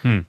[0.03, 0.25] Mm.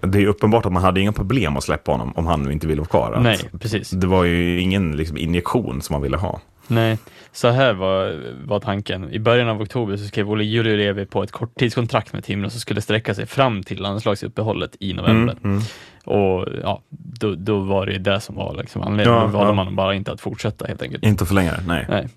[0.00, 2.66] Det är uppenbart att man hade inga problem att släppa honom om han nu inte
[2.66, 3.18] ville vara kvar.
[3.22, 3.90] Nej, precis.
[3.90, 6.40] Det var ju ingen liksom, injektion som man ville ha.
[6.66, 6.98] Nej,
[7.32, 9.10] så här var, var tanken.
[9.12, 12.80] I början av oktober så skrev Olle Julilevi på ett korttidskontrakt med Timrå som skulle
[12.80, 15.36] sträcka sig fram till landslagsuppehållet i november.
[15.44, 15.60] Mm,
[16.08, 19.20] Och ja, då, då var det ju det som var liksom anledningen.
[19.20, 19.54] Ja, då valde ja.
[19.54, 21.04] man bara inte att fortsätta helt enkelt.
[21.04, 21.86] Inte för länge, nej.
[21.88, 22.08] Nej.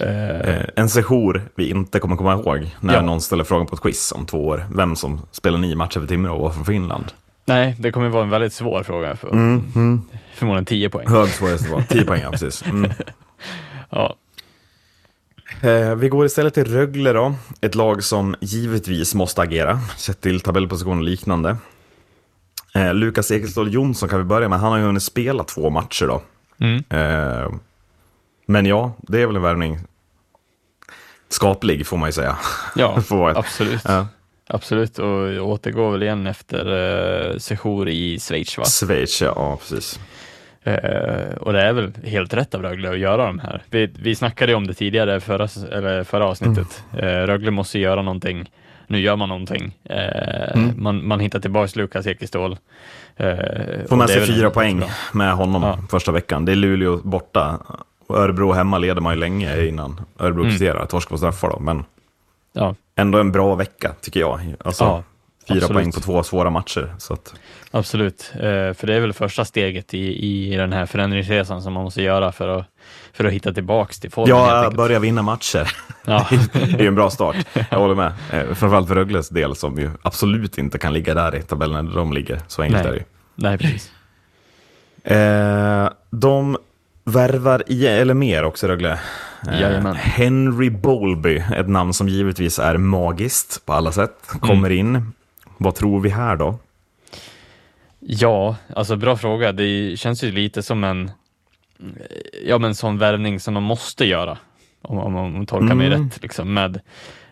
[0.00, 3.00] Eh, en sejour vi inte kommer komma ihåg när Ja.
[3.02, 4.66] någon ställer frågan på ett quiz om två år.
[4.76, 7.04] Vem som spelar nio matcher för Timrå och var från Finland.
[7.44, 9.16] nej, det kommer vara en väldigt svår fråga.
[9.16, 9.28] För,
[10.34, 11.08] Förmodligen 10 poäng.
[11.08, 12.64] Hög svårighetsnivå, 10 poäng, ja, precis.
[12.66, 12.90] Mm.
[13.90, 14.16] Ja,
[15.62, 17.34] Eh, vi går istället till Rögle då.
[17.60, 21.56] Ett lag som givetvis måste agera, sett till tabellposition och liknande.
[22.74, 24.60] Eh, Lukas Ekeståhl Jonsson kan vi börja med.
[24.60, 26.22] Han har ju hunnit spela två matcher då.
[26.60, 26.84] Mm.
[26.88, 27.52] Eh,
[28.46, 29.78] men ja, det är väl en värvning
[31.28, 32.36] skaplig får man ju säga.
[32.76, 33.02] ja
[33.36, 33.82] absolut.
[33.84, 34.06] Ja.
[34.46, 38.64] Absolut, och återgår väl igen efter uh, sejour i Schweiz va?
[38.64, 40.00] Schweiz, ja, ja precis.
[40.62, 43.62] Eh, och det är väl helt rätt av Rögle att göra de här.
[43.70, 46.84] Vi, vi snackade ju om det tidigare förra, eller förra avsnittet.
[46.92, 47.04] Mm.
[47.04, 48.50] Eh, Rögle måste göra någonting.
[48.86, 49.78] Nu gör man någonting.
[49.84, 50.82] Eh, Mm.
[50.82, 52.56] man, man hittar tillbaka Lukas Ekestål.
[53.16, 53.36] Eh,
[53.88, 54.88] Får med sig fyra poäng bra.
[55.12, 55.78] med honom Ja.
[55.90, 56.44] första veckan.
[56.44, 57.58] Det är Luleå borta.
[58.08, 60.50] Örebro hemma leder man ju länge innan Örebro Mm.
[60.52, 60.86] presterar.
[60.86, 61.84] Torsk på straffar då, men
[62.52, 64.40] Ja, ändå en bra vecka tycker jag.
[64.64, 65.02] Alltså, Ja,
[65.48, 65.76] fyra absolut.
[65.82, 66.94] poäng på två svåra matcher.
[66.98, 67.34] Så att,
[67.70, 68.32] absolut.
[68.34, 68.40] Eh,
[68.72, 72.32] för det är väl första steget i, i den här förändringsresan som man måste göra
[72.32, 72.66] för att,
[73.14, 74.36] för att hitta tillbaks till formen.
[74.36, 75.70] ja, börja vinna matcher.
[76.06, 76.26] Ja.
[76.52, 77.36] det är ju en bra start.
[77.70, 78.12] Jag håller med.
[78.32, 81.94] Eh, Framförallt för Rögles del som ju absolut inte kan ligga där i tabellen där
[81.94, 82.40] de ligger.
[82.48, 82.88] Så enkelt Nej.
[82.88, 83.04] är det ju.
[83.34, 83.92] Nej, precis.
[85.04, 86.56] Eh, de
[87.04, 88.98] värvar i, eller mer också Rögle.
[89.52, 89.92] Eh.
[89.94, 94.78] Henry Bowlby, ett namn som givetvis är magiskt på alla sätt, kommer Mm.
[94.96, 95.12] in.
[95.58, 96.58] Vad tror vi här då?
[98.00, 99.52] Ja, alltså bra fråga.
[99.52, 101.10] Det känns ju lite som en
[102.46, 104.38] ja, men sån värvning som de måste göra.
[104.82, 106.04] Om, om, om man tolkar mig Mm.
[106.04, 106.22] rätt.
[106.22, 106.80] Liksom, med,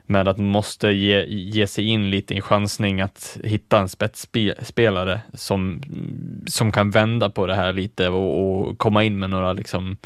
[0.06, 5.20] med att de måste ge, ge sig in lite i chansning att hitta en spetsspelare
[5.34, 5.82] som,
[6.46, 9.96] som kan vända på det här lite och, och komma in med några liksom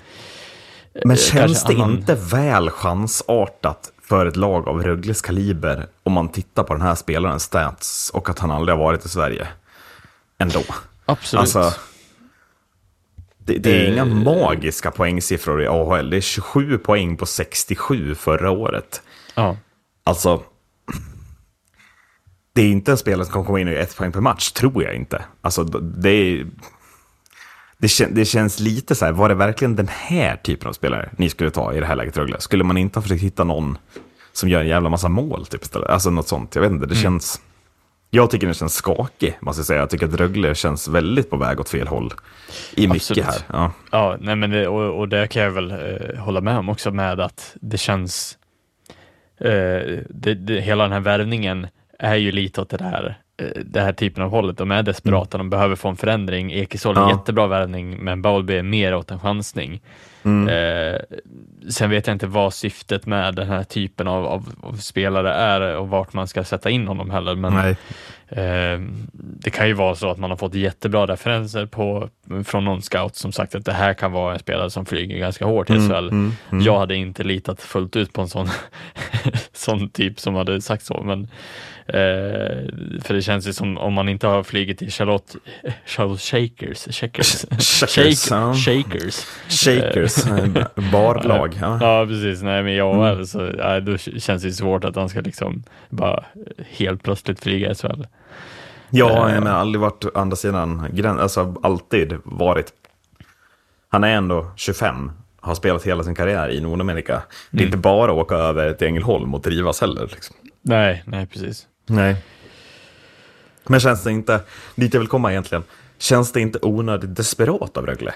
[1.05, 1.33] Men eh, känns
[1.63, 6.63] kanske det annan- inte väl chansartat för ett lag av Rögles kaliber om man tittar
[6.63, 9.49] på den här spelarens stats och att han aldrig har varit i Sverige?
[10.39, 10.63] Ändå.
[11.07, 11.41] Absolut.
[11.41, 11.73] Alltså,
[13.47, 16.11] det, det är Eh, inga magiska poängsiffror i AHL.
[16.11, 19.03] Det är 27 poäng på 67 förra året.
[19.35, 19.57] ja.
[20.05, 20.43] Alltså,
[22.55, 24.53] det är inte en spelare som kommer komma in och göra ett poäng per match,
[24.53, 25.25] tror jag inte.
[25.41, 26.45] Alltså, det.
[27.79, 31.11] Det, kän, det känns lite så här, var det verkligen den här typen av spelare
[31.17, 32.41] ni skulle ta i det här läget, Rögle?
[32.41, 33.79] Skulle man inte ha försökt hitta någon
[34.33, 35.91] som gör en jävla massa mål, typ, istället?
[35.91, 37.03] Alltså något sånt, jag vet inte, det Mm.
[37.03, 37.41] känns...
[38.11, 39.81] Jag tycker det känns skakig, måste jag säga.
[39.81, 42.13] Jag tycker att Rögle känns väldigt på väg åt fel håll.
[42.75, 43.25] I mycket Absolut.
[43.25, 43.37] här.
[43.49, 43.73] Ja.
[43.91, 46.91] Ja, nej men det, och, och det kan jag väl eh, hålla med om också
[46.91, 48.39] med att det känns
[49.41, 49.49] eh,
[50.09, 51.67] det, det, hela den här värvningen
[51.99, 54.59] är ju lite åt det här, eh, det här typen av hållet.
[54.59, 56.53] De är desperata, de behöver få en förändring.
[56.53, 57.11] Ekesol är Ja.
[57.11, 59.81] jättebra värvning, men Bowlby är mer åt en chansning.
[60.23, 60.49] Mm.
[60.49, 61.01] Eh,
[61.71, 65.77] sen vet jag inte vad syftet med den här typen av, av, av spelare är
[65.77, 67.35] och vart man ska sätta in honom heller.
[67.35, 67.77] Men.
[68.29, 68.81] Eh,
[69.13, 72.09] det kan ju vara så att man har fått jättebra referenser på,
[72.45, 75.45] från någon scout som sagt att det här kan vara en spelare som flyger ganska
[75.45, 76.67] hårt i Mm, SHL.
[76.67, 78.49] Jag hade inte litat fullt ut på en sån,
[79.53, 81.29] sån typ som hade sagt så, men
[83.03, 85.37] för det känns ju som om man inte har flugit i Charlotte,
[85.87, 87.45] Charlotte Shakers, Shakers,
[87.89, 88.55] Shakers, ja.
[88.55, 89.27] Shakers.
[89.49, 91.55] Shakers, eh, barlag.
[91.61, 91.79] Ja.
[91.81, 92.43] Ja, precis.
[92.43, 93.27] Nej, men jag Mm.
[93.27, 96.25] så, nej, då känns det svårt att han ska liksom bara
[96.71, 98.07] helt plötsligt flyga i SHL.
[98.91, 99.35] Ja, Eh.
[99.35, 102.73] jag menar, aldrig varit andra sidan gränsen, alltså alltid varit.
[103.89, 105.11] Han är ändå 25,
[105.41, 107.23] har spelat hela sin karriär i Nordamerika.
[107.51, 107.67] Det är Mm.
[107.67, 110.03] inte bara att åka över till Ängelholm och trivas heller.
[110.11, 110.37] Liksom.
[110.63, 111.67] Nej, nej precis.
[111.87, 112.17] Nej.
[113.67, 114.41] Men känns det inte,
[114.75, 115.65] dit jag vill komma egentligen,
[115.99, 118.15] känns det inte onödigt desperat av Rögle?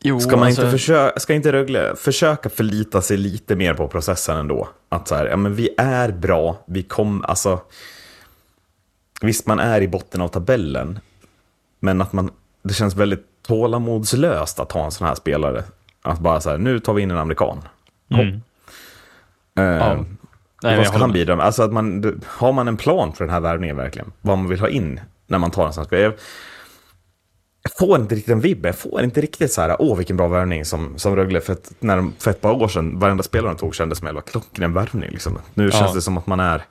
[0.00, 3.88] Jo, Ska, man alltså, inte försöka, ska inte Rögle försöka förlita sig lite mer på
[3.88, 4.68] processen ändå?
[4.88, 7.60] Att så här, ja men vi är bra, vi kom, alltså...
[9.20, 11.00] Visst, man är i botten av tabellen,
[11.80, 12.30] men att man,
[12.62, 15.64] det känns väldigt tålamodslöst att ha en sån här spelare.
[16.02, 17.62] Att bara så här, nu tar vi in en amerikan.
[18.08, 18.40] Mm.
[19.58, 20.04] Eh, Ja.
[20.66, 21.46] Nej, vad ska han bidra med?
[21.46, 24.12] Alltså att man, har man en plan för den här värvningen verkligen?
[24.20, 26.04] Vad man vill ha in när man tar en sån här spelare?
[26.04, 26.14] Jag,
[27.62, 30.28] jag får inte riktigt en vibb, jag får inte riktigt så här, åh vilken bra
[30.28, 33.50] värvning som, som Rögle för, ett, när de, för ett par år sedan, varenda spelare
[33.52, 35.10] de tog kändes som en klockren värvning.
[35.10, 35.38] Liksom.
[35.54, 36.62] Nu känns det som att man är,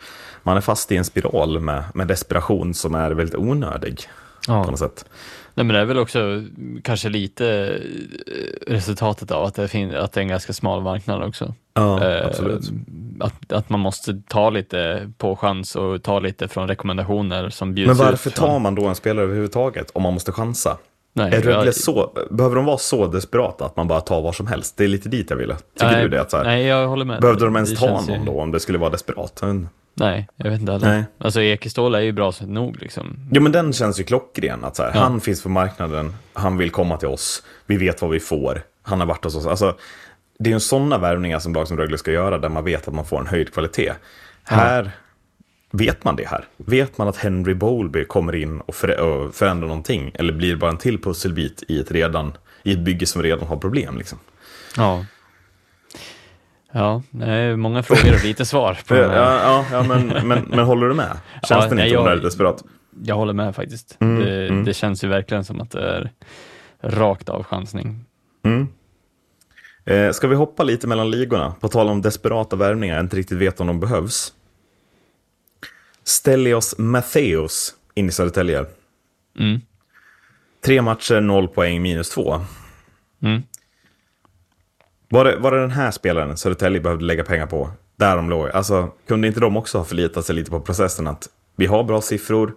[0.44, 3.96] man är fast i en spiral med, med desperation som är väldigt onödig
[4.48, 4.64] på Ja.
[4.64, 5.06] något sätt.
[5.54, 6.44] Nej, men det är väl också
[6.84, 11.24] kanske lite eh, resultatet av att det, fin- att det är en ganska smal marknad
[11.24, 11.54] också.
[11.74, 12.62] Ja, Eh, absolut.
[13.20, 17.88] Att, att man måste ta lite på chans och ta lite från rekommendationer som bjuds
[17.88, 18.36] Men varför ut.
[18.38, 20.78] från- tar man då en spelare överhuvudtaget om man måste chansa?
[21.14, 24.36] Nej, Är Rögle jag- så, behöver de vara så desperata att man bara tar vad
[24.36, 24.78] som helst?
[24.78, 25.56] Det är lite dit jag ville.
[25.56, 26.22] Tycker nej, du det?
[26.22, 27.22] Att så här, Nej, jag håller med.
[27.22, 29.42] behövde de ens Det ta någon ju- då om det skulle vara desperat?
[29.98, 30.88] Nej, jag vet inte heller.
[30.88, 31.04] Nej.
[31.18, 33.18] Alltså Ekeståhl är ju bra så nog liksom.
[33.32, 34.64] Jo men den känns ju klockren.
[34.64, 35.00] Att så här, Ja.
[35.00, 39.00] Han finns på marknaden, han vill komma till oss, vi vet vad vi får, han
[39.00, 39.46] har varit hos oss.
[39.46, 39.76] Alltså,
[40.40, 42.94] det är ju sådana värvningar som lag som Rögle ska göra där man vet att
[42.94, 43.94] man får en höjd kvalitet.
[44.44, 44.92] Här
[45.72, 46.46] vet man det här.
[46.58, 50.72] Vet man att Henry Bowlby kommer in och, för, och förändrar någonting eller blir bara
[50.72, 52.34] en till pusselbit i ett, redan,
[52.64, 53.98] i ett bygge som redan har problem.
[53.98, 54.20] Liksom.
[54.78, 55.06] Ja.
[56.72, 58.78] Ja, det är många frågor och lite svar.
[58.88, 59.14] På Ja,
[59.44, 61.12] ja, ja men, men, men håller du med?
[61.34, 62.64] Känns Ja, den inte jag- desperat?
[63.04, 63.98] Jag håller med faktiskt.
[64.00, 66.12] Mm, det, det känns ju verkligen som att det är
[66.82, 68.06] rakt av chansning.
[69.86, 71.56] Eh, ska vi hoppa lite mellan ligorna?
[71.60, 74.34] På tal om desperata värvningar, jag inte riktigt vet om de behövs.
[76.04, 78.66] Stelios Mattheus in i Södertälje.
[79.40, 79.62] Mm.
[80.62, 82.42] Tre matcher, noll poäng, minus två.
[83.22, 83.44] Mm.
[85.10, 87.70] Var det, var det den här spelaren Södertälje behövde lägga pengar på?
[87.96, 88.50] Där de låg.
[88.50, 92.02] Alltså, kunde inte de också ha förlitat sig lite på processen att vi har bra
[92.02, 92.54] siffror,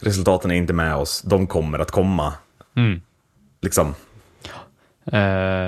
[0.00, 2.32] resultaten är inte med oss, de kommer att komma.
[2.76, 3.00] Mm.
[3.60, 3.94] Liksom.
[5.12, 5.20] Eh,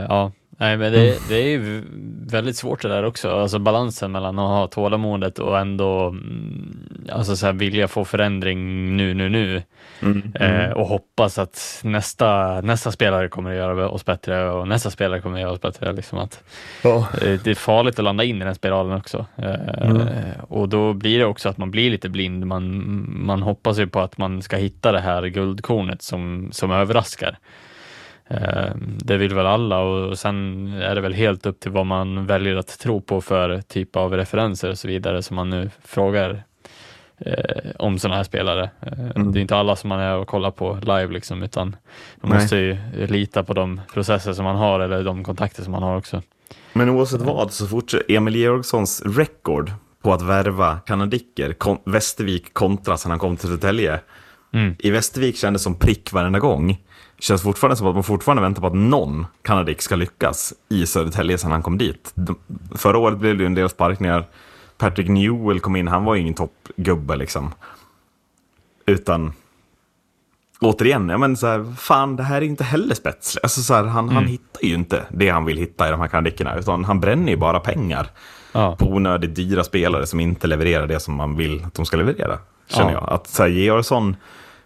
[0.09, 1.83] ja, nej, men det, det är ju
[2.27, 3.31] väldigt svårt det där också.
[3.31, 6.79] Alltså balansen mellan att ha tålamodet och ändå mm,
[7.13, 8.59] alltså så här, vilja få förändring
[8.97, 9.63] nu, nu, nu.
[10.35, 15.21] Eh, och hoppas att nästa, nästa spelare kommer att göra oss bättre och nästa spelare
[15.21, 15.93] kommer att göra oss bättre.
[15.93, 16.45] Liksom att,
[16.83, 16.97] Ja.
[17.23, 19.27] eh, det är farligt att landa in i den spiralen också.
[19.37, 22.47] Eh, Och då blir det också att man blir lite blind.
[22.47, 22.85] Man,
[23.27, 27.39] man hoppas ju på att man ska hitta det här guldkornet som, som överraskar.
[28.29, 32.27] Eh, Det vill väl alla och sen är det väl helt upp till vad man
[32.27, 36.43] väljer att tro på för typ av referenser och så vidare som man nu frågar
[37.19, 38.71] eh, om sådana här spelare.
[38.81, 41.77] Eh, Det är inte alla som man är och kollar på live liksom, utan
[42.21, 42.41] man Nej.
[42.41, 45.97] måste ju lita på de processer som man har eller de kontakter som man har
[45.97, 46.23] också.
[46.73, 49.71] Men oavsett vad så fortsätter Emil Georgssons rekord
[50.03, 54.01] på att värva kanadicker, kon- Västervik kontra sen han kom till Södertälje.
[54.53, 54.75] Mm.
[54.79, 56.79] I Västervik kändes som prick varenda gång.
[57.25, 61.39] Känns fortfarande som att man fortfarande väntar på att någon kanadick ska lyckas i Södertälje
[61.39, 62.13] sen han kom dit.
[62.15, 62.37] De,
[62.75, 64.25] förra året blev det ju en del sparkningar.
[64.79, 67.55] Patrick Newell kom in, han var ju ingen toppgubbe liksom.
[68.87, 69.33] Utan
[70.61, 73.39] återigen, ja men så här, fan det här är inte heller spets.
[73.43, 76.09] Alltså så här, han, han hittar ju inte det han vill hitta i de här
[76.09, 78.07] kanadickerna, utan han bränner ju bara pengar
[78.53, 78.77] Ja.
[78.77, 82.39] på onödigt dyra spelare som inte levererar det som man vill att de ska leverera.
[82.67, 82.99] Känner Ja.
[83.07, 83.13] jag.
[83.13, 84.17] Att så här, Georgsson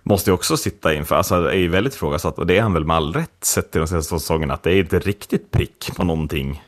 [0.09, 2.85] måste ju också sitta inför, alltså är ju väldigt ifrågasatt och det är han väl
[2.85, 5.91] med all rätt sett till de senaste två säsongerna, att det är inte riktigt prick
[5.97, 6.63] på någonting.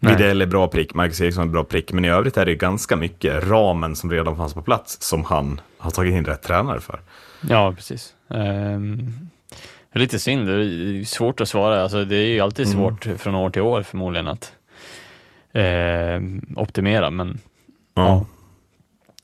[0.00, 2.56] Widell är bra prick, Marcus Eriksson är bra prick, men i övrigt är det ju
[2.56, 6.80] ganska mycket ramen som redan fanns på plats som han har tagit in rätt tränare
[6.80, 7.00] för.
[7.48, 8.14] Ja, precis.
[8.28, 11.82] Det är lite synd, det är svårt att svara.
[11.82, 14.52] Alltså, det är ju alltid svårt från år till år förmodligen att
[15.52, 17.38] ehm, optimera, men
[17.94, 18.26] Ja.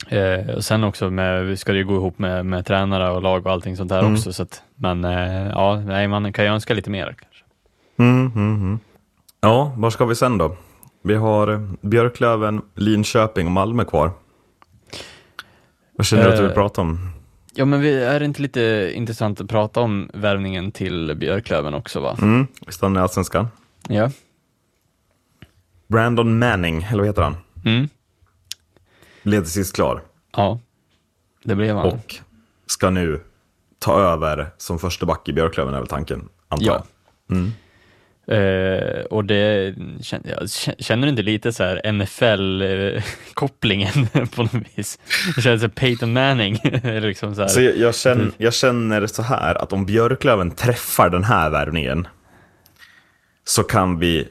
[0.08, 3.46] Eh, och sen också med, ska det ju gå ihop med, med tränare och lag
[3.46, 4.12] och allting sånt där Mm.
[4.14, 4.32] också.
[4.32, 7.44] Så att, men eh, ja, nej, man kan ju önska lite mer kanske.
[7.98, 8.78] Mm, mm, mm.
[9.40, 10.56] Ja, var ska vi sen då?
[11.02, 14.10] Vi har eh, Björklöven, Linköping och Malmö kvar.
[15.96, 17.10] Vad känner du att du vill Eh, prata om?
[17.54, 22.00] Ja, men vi, är det inte lite intressant att prata om värvningen till Björklöven också
[22.00, 22.16] va?
[22.22, 23.48] Mm, vi stannar i Allsvenskan.
[23.88, 24.10] Ja.
[25.88, 27.36] Brandon Manning, eller vad heter han?
[27.64, 27.88] Mm.
[29.26, 30.02] Blev till sist klar.
[30.36, 30.60] Ja,
[31.44, 31.86] det blev han.
[31.86, 32.14] Och
[32.66, 33.20] ska nu
[33.78, 36.84] ta över som första back i Björklöven är väl tanken, antar Ja.
[37.28, 37.36] jag.
[37.36, 37.52] Mm.
[38.28, 40.50] Eh, och det känner, jag,
[40.84, 44.98] känner du inte lite så här NFL-kopplingen på något vis?
[45.36, 46.58] Det känns som Peyton Manning.
[46.82, 47.48] liksom så.
[47.48, 52.08] Så jag, jag, känner, jag känner så här att om Björklöven träffar den här värvningen
[53.44, 54.28] så kan vi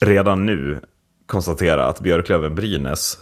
[0.00, 0.80] redan nu
[1.26, 3.18] konstatera att Björklöven-Brynäs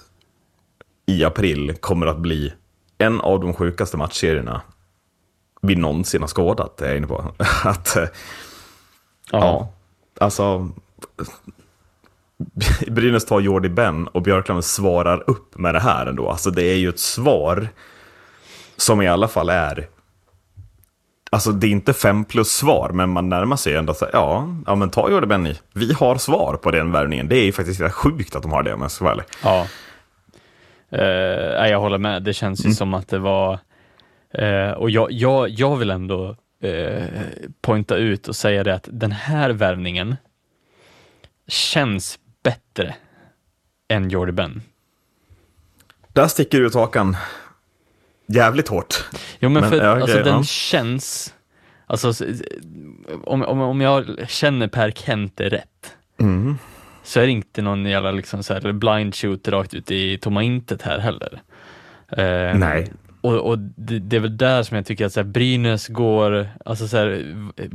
[1.06, 2.52] i april kommer att bli
[2.98, 4.62] en av de sjukaste matchserierna
[5.62, 7.34] vi någonsin har skådat, är jag inne på.
[7.64, 8.08] att, eh,
[9.30, 9.72] ja,
[10.20, 10.68] alltså...
[12.86, 16.30] Brynäs tar Jordi Ben och Björklöven svarar upp med det här ändå.
[16.30, 17.68] Alltså det är ju ett svar
[18.76, 19.88] som i alla fall är...
[21.30, 24.56] Alltså det är inte fem plus svar, men man närmar sig ändå så här, ja,
[24.66, 25.58] ja men ta Jordi Ben i.
[25.74, 27.28] Vi har svar på den värvningen.
[27.28, 29.26] Det är ju faktiskt rätt sjukt att de har det om jag ska vara ärlig.
[29.42, 29.66] Ja.
[30.92, 32.22] Eh, jag håller med.
[32.22, 32.74] Det känns ju Mm.
[32.74, 33.58] som att det var...
[34.30, 37.02] eh, och jag, jag, jag vill ändå uh,
[37.60, 40.16] pointa ut och säga det att den här värvningen
[41.48, 42.94] känns bättre
[43.88, 44.62] än Jordi Ben.
[46.08, 47.16] Där sticker du ut hakan
[48.26, 49.04] jävligt hårt.
[49.38, 50.42] Jo, men, Men, för ja, alltså, den ja.
[50.42, 51.34] känns...
[51.86, 52.12] Alltså,
[53.24, 56.58] om, om, om jag känner Per Kente rätt, Mm.
[57.02, 60.42] Så är det inte någon jävla liksom, så här, blind shoot rakt ut i tomma
[60.42, 61.42] intet här heller.
[62.08, 62.92] Eh, Nej.
[63.20, 66.48] Och, och det, det är väl där som jag tycker att så här, Brynäs går,
[66.64, 67.24] alltså så här,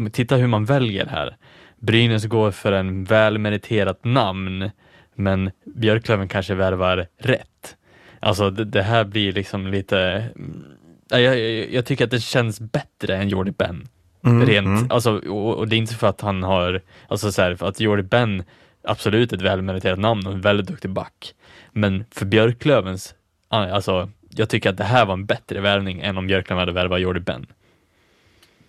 [0.09, 1.37] titta hur man väljer här.
[1.79, 4.71] Brynäs går för en välmeriterat namn,
[5.15, 7.75] men Björklöven kanske värvar rätt.
[8.19, 9.99] Alltså det, det här blir liksom lite,
[10.35, 10.63] mm,
[11.09, 13.87] jag, jag, jag tycker att det känns bättre än Jordi Ben.
[14.21, 17.79] Rent, Alltså, och, och det är inte för att han har, alltså så här, att
[17.79, 18.43] Jordi Ben
[18.87, 21.33] absolut ett välmeriterat namn och en väldigt duktig back.
[21.71, 23.15] Men för Björklövens,
[23.49, 27.01] alltså jag tycker att det här var en bättre värvning än om Björklöven hade värvat
[27.01, 27.45] Jordi Ben.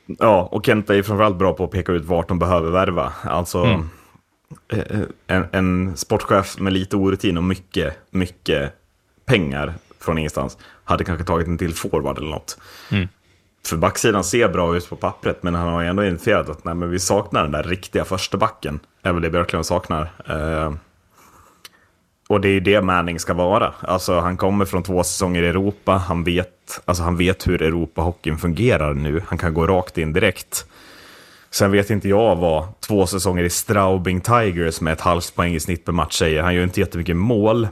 [0.06, 3.12] Ja, och Kenta är framförallt bra på att peka ut vart de behöver värva.
[3.22, 3.88] Alltså, Mm.
[4.72, 8.72] eh, en, en sportchef med lite orutin och mycket, mycket
[9.24, 12.58] pengar från ingenstans hade kanske tagit en till forward eller något.
[12.92, 13.08] Mm.
[13.68, 16.74] För backsidan ser bra ut på pappret, men han har ju ändå identifierat att nej,
[16.74, 18.80] men vi saknar den där riktiga första backen.
[19.02, 20.10] är väl det Björklund saknar.
[20.28, 20.72] Eh,
[22.28, 23.74] och det är ju det Manning ska vara.
[23.80, 25.92] Alltså, han kommer från två säsonger i Europa.
[25.92, 29.22] Han vet, alltså, han vet hur Europahockeyn fungerar nu.
[29.26, 30.66] Han kan gå rakt in direkt.
[31.50, 35.60] Sen vet inte jag vad två säsonger i Straubing Tigers med ett halvt poäng i
[35.60, 36.42] snitt per match säger.
[36.42, 37.68] Han gör inte jättemycket mål.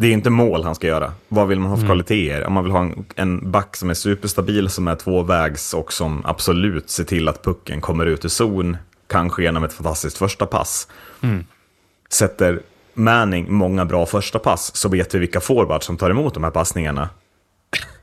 [0.00, 1.12] Det är inte mål han ska göra.
[1.28, 2.46] Vad vill man ha för kvaliteter?
[2.46, 6.22] Om man vill ha en, en back som är superstabil, som är tvåvägs och som
[6.26, 8.76] absolut ser till att pucken kommer ut i zon,
[9.06, 10.88] kanske genom ett fantastiskt första pass.
[12.10, 12.60] Sätter
[12.94, 16.50] Manning många bra första pass så vet vi vilka forwards som tar emot de här
[16.50, 17.08] passningarna.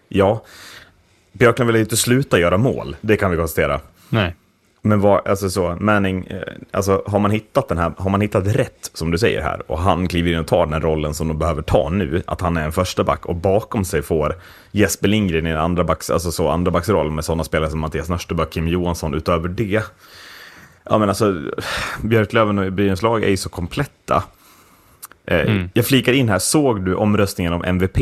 [0.07, 0.43] Ja,
[1.31, 3.79] Björklund vill ju inte sluta göra mål, det kan vi konstatera.
[4.09, 4.35] Nej.
[4.87, 8.47] Men vad, alltså så, Manning, eh, alltså har man hittat den här, har man hittat
[8.47, 11.27] rätt som du säger här och han kliver in och tar den här rollen som
[11.27, 14.35] de behöver ta nu, att han är en första back och bakom sig får
[14.71, 18.09] Jesper Lindgren i en andra backs, alltså så andra backsroll med sådana spelare som Mattias
[18.09, 19.83] Nörsteböck, Kim Johansson utöver det.
[20.83, 21.41] Ja men alltså,
[22.03, 24.23] Björklöven och Brynäs lag är ju så kompletta.
[25.27, 27.97] Eh, Jag flikar in här, såg du omröstningen om MVP?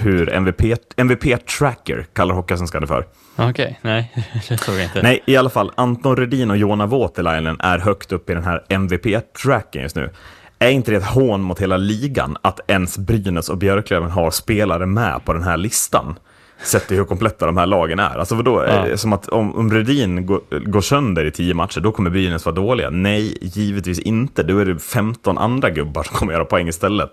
[0.00, 0.60] Hur MVP,
[0.96, 3.06] MVP Tracker kallar Hockeyallsvenskan det för.
[3.36, 4.12] Okej, nej,
[4.48, 5.02] det såg jag inte.
[5.02, 8.64] Nej, i alla fall, Anton Rudin och Jona Voutilainen är högt upp i den här
[8.68, 10.10] MVP-tracken just nu.
[10.58, 14.86] Är inte det ett hån mot hela ligan att ens Brynäs och Björklöven har spelare
[14.86, 16.18] med på den här listan?
[16.62, 18.18] Sett till hur kompletta de här lagen är.
[18.18, 18.84] Alltså vadå, Ja.
[18.84, 22.44] det som att om, om Rudin går, går sönder i tio matcher, då kommer Brynäs
[22.44, 22.90] vara dåliga?
[22.90, 24.42] Nej, givetvis inte.
[24.42, 27.12] Då är det 15 andra gubbar som kommer göra poäng istället.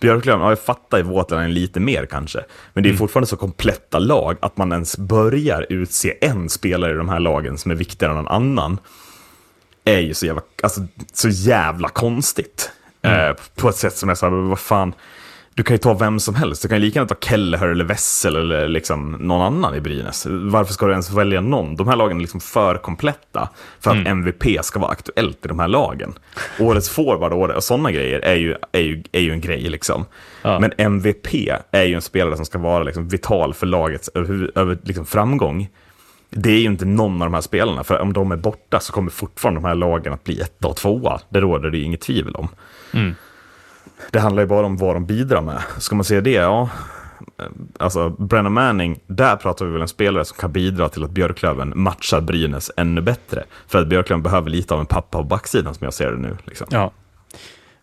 [0.00, 2.40] Björklöven, ja, jag fattar ju Voutilainen lite mer kanske.
[2.74, 6.94] Men det är fortfarande så kompletta lag att man ens börjar utse en spelare i
[6.96, 8.78] de här lagen som är viktigare än någon annan.
[9.84, 10.80] Är ju så jävla, alltså,
[11.12, 12.70] så jävla konstigt.
[13.02, 14.92] Eh, på ett sätt som är så här, vad fan.
[15.54, 16.62] Du kan ju ta vem som helst.
[16.62, 20.26] Du kan ju lika gärna ta Kelleher eller Wessel eller liksom någon annan i Brynäs.
[20.30, 21.76] Varför ska du ens välja någon?
[21.76, 23.48] De här lagen är liksom för kompletta
[23.80, 26.14] för att MVP ska vara aktuellt i de här lagen.
[26.60, 30.04] Årets forward och och sådana grejer är ju, är, ju, är ju en grej liksom.
[30.42, 30.58] Ja.
[30.58, 31.34] Men MVP
[31.70, 35.68] är ju en spelare som ska vara liksom vital för lagets över, över, liksom framgång.
[36.30, 38.92] Det är ju inte någon av de här spelarna, för om de är borta så
[38.92, 41.20] kommer fortfarande de här lagen att bli etta och tvåa.
[41.28, 42.48] Det råder det ju inget tvivel om.
[44.10, 45.62] Det handlar ju bara om vad de bidrar med.
[45.78, 46.68] Ska man säga det, ja.
[47.78, 51.72] Alltså, Brennan Manning, där pratar vi väl en spelare som kan bidra till att Björklöven
[51.76, 53.44] matchar Brynäs ännu bättre.
[53.66, 56.36] För att Björklöven behöver lite av en pappa på backsidan som jag ser det nu.
[56.44, 56.66] Liksom.
[56.70, 56.90] Ja.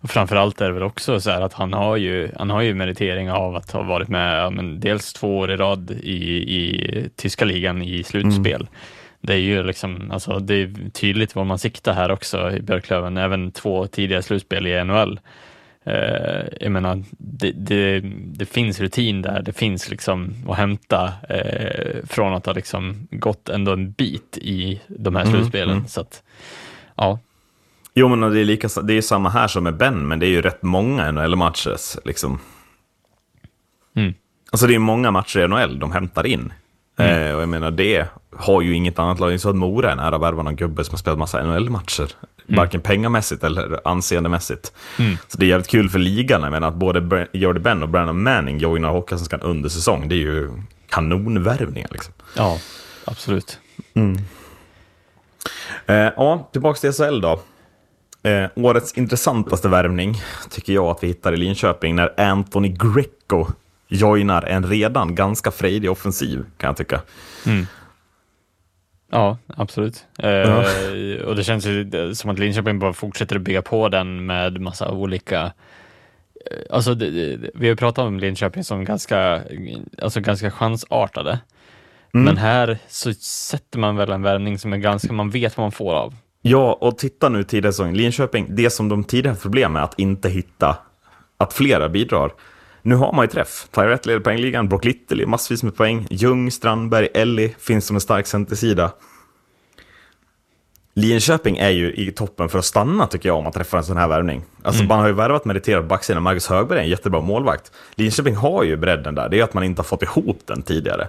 [0.02, 2.74] Och framförallt är det väl också så här att han har ju, han har ju
[2.74, 6.16] meritering av att ha varit med ja, men dels två år i rad i,
[6.58, 8.68] i tyska ligan i slutspel.
[9.22, 13.18] Det är ju liksom, alltså det är tydligt var man siktar här också i Björklöven,
[13.18, 15.20] även två tidiga slutspel i NHL.
[15.86, 22.06] Eh, jag menar, det, det, det finns rutin där, det finns liksom att hämta eh,
[22.08, 25.88] från att ha liksom gått ändå en bit i de här slutspelen.
[25.88, 26.24] Så att,
[26.96, 27.20] ja,
[27.94, 30.30] Jo, men det är, lika, det är samma här som med Ben, men det är
[30.30, 31.78] ju rätt många NHL-matcher.
[32.06, 32.40] Liksom.
[33.96, 34.14] Mm.
[34.52, 36.54] Alltså det är många matcher i NHL de hämtar in.
[37.00, 38.08] Eh, och jag menar, det
[38.38, 39.40] har ju inget annat lag.
[39.40, 42.08] Så att Mora är nära att värva någon gubbe som har spelat massa NHL-matcher.
[42.58, 44.74] Varken pengamässigt eller anseendemässigt.
[45.28, 46.42] Så det är jävligt kul för ligan.
[46.42, 50.10] Jag menar att både Jordy Ben och Brandon Manning joinar Hockeyallsvenskan under säsong.
[50.10, 50.52] Det är ju
[50.90, 52.14] kanonvärvningar liksom.
[52.36, 52.58] ja
[53.06, 53.60] absolut.
[55.86, 57.42] Eh, ja, tillbaka till SHL då.
[58.24, 63.48] Eh, årets intressantaste värvning tycker jag att vi hittar i Linköping när Anthony Greco
[63.88, 67.02] joinar en redan ganska frejdig offensiv, kan jag tycka.
[69.12, 70.06] Ja, absolut.
[70.20, 74.62] Eh, och det känns ju som att Linköping bara fortsätter att bygga på den med
[74.62, 75.52] massa olika eh,
[76.70, 79.42] Alltså, det, det, vi har pratat om Linköping som ganska,
[80.02, 81.40] alltså ganska chansartade.
[82.12, 85.72] Men här så sätter man väl en värvning som är ganska, man vet vad man
[85.72, 86.16] får av.
[86.42, 90.00] Ja, och titta nu tidigare säsongen, Linköping, det som de tidigare haft problem med att
[90.00, 90.78] inte hitta,
[91.38, 92.32] att flera bidrar.
[92.82, 93.68] Nu har man ju träff.
[93.72, 98.28] Tyrett leder poängligan, Brock Little massvis med poäng, Ljung, Strandberg, Ellie finns som en stark
[98.28, 98.92] centersida.
[100.94, 103.98] Linköping är ju i toppen för att stanna tycker jag om man träffar en sån
[103.98, 104.44] här värvning.
[104.64, 107.72] Alltså man har ju värvat meriterad på backsidan, Marcus Högberg är en jättebra målvakt.
[107.96, 111.08] Linköping har ju bredden där, det är att man inte har fått ihop den tidigare.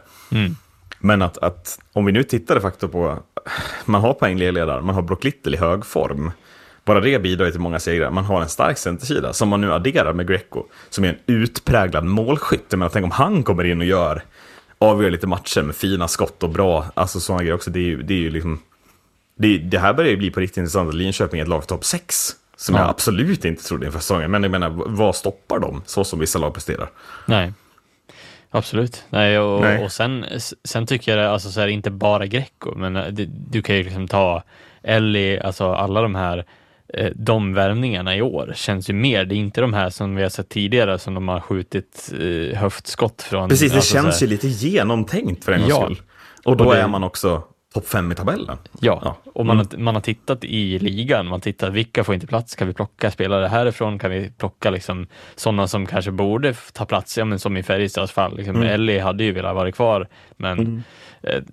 [0.98, 3.18] Men att, att om vi nu tittar de facto på,
[3.84, 6.30] man har poängledare, man har Brock Little i hög form.
[6.90, 8.10] Bara det bidrar till många segrar.
[8.10, 12.04] Man har en stark centersida som man nu adderar med Greco, som är en utpräglad
[12.04, 12.72] målskytt.
[12.72, 14.22] Men tänk om han kommer in och gör,
[14.78, 17.70] avgör lite matcher med fina skott och bra, alltså sådana grejer också.
[17.70, 18.60] Det är ju, det är ju liksom,
[19.38, 21.84] det, det här börjar ju bli på riktigt intressant Linköping är ett lag för topp
[21.84, 22.30] 6.
[22.56, 22.80] Som Ja.
[22.80, 24.30] jag absolut inte trodde inför säsongen.
[24.30, 25.82] Men jag menar, vad stoppar dem?
[25.86, 26.90] Så som vissa lag presterar.
[27.26, 27.52] Nej,
[28.50, 29.04] absolut.
[29.10, 29.84] Nej, och, Nej.
[29.84, 30.24] och sen,
[30.64, 33.82] sen tycker jag alltså så här, inte bara Greco, men eh, det, du kan ju
[33.82, 34.42] liksom ta
[34.82, 36.44] Ellie, alltså alla de här
[36.94, 40.22] eh, de värvningarna i år känns ju mer, det är inte de här som vi
[40.22, 43.48] har sett tidigare som de har skjutit eh, höftskott från.
[43.48, 45.84] Precis, det alltså, så känns ju lite genomtänkt för en gångs Ja.
[45.84, 46.00] skull.
[46.44, 47.42] Och då Och det- är man också
[47.74, 48.58] topp 5 i tabellen.
[48.80, 49.16] Ja, Ja.
[49.32, 52.68] och man, har, man har tittat i ligan, man tittar vilka får inte plats, kan
[52.68, 57.24] vi plocka spelare härifrån, kan vi plocka liksom sådana som kanske borde ta plats, ja
[57.24, 60.82] men som i Färjestads fall, liksom, Ellie hade ju velat vara kvar, men eh,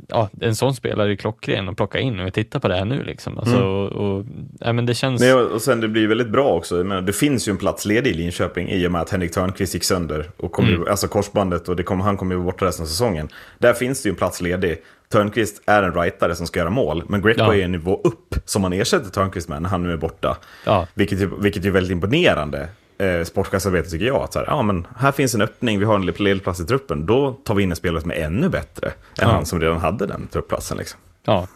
[0.08, 2.86] ja, en sån spelare är klockren att plocka in och vi tittar på det här
[2.86, 3.38] nu liksom.
[3.38, 4.26] Alltså, och, och,
[4.60, 6.76] ja, men det känns, Nej, och sen det blir väldigt bra också.
[6.76, 9.74] Menar, det finns ju en plats ledig i Linköping i och med att Henrik Törnqvist
[9.74, 10.30] gick sönder.
[10.38, 13.30] Och kom ju, alltså korsbandet och det kom, han kommer ju borta resten av säsongen.
[13.60, 14.78] Där finns det ju en plats ledig.
[15.12, 17.04] Törnqvist är en rightare som ska göra mål.
[17.08, 17.56] Men Greco Ja.
[17.56, 20.38] är en nivå upp som man ersätter Törnqvist med när han nu är borta.
[20.66, 20.88] Ja.
[20.94, 22.68] Vilket, vilket är väldigt imponerande.
[23.00, 24.16] Eh, sportchefsarbete tycker jag.
[24.24, 26.66] Att så här, ja, men här finns en öppning, vi har en ledig plats i
[26.66, 27.06] truppen.
[27.06, 29.28] Då tar vi in en spelare som är ännu bättre än Ja.
[29.28, 30.78] han som redan hade den truppplatsen.
[30.78, 31.00] Liksom.
[31.26, 31.48] Ja.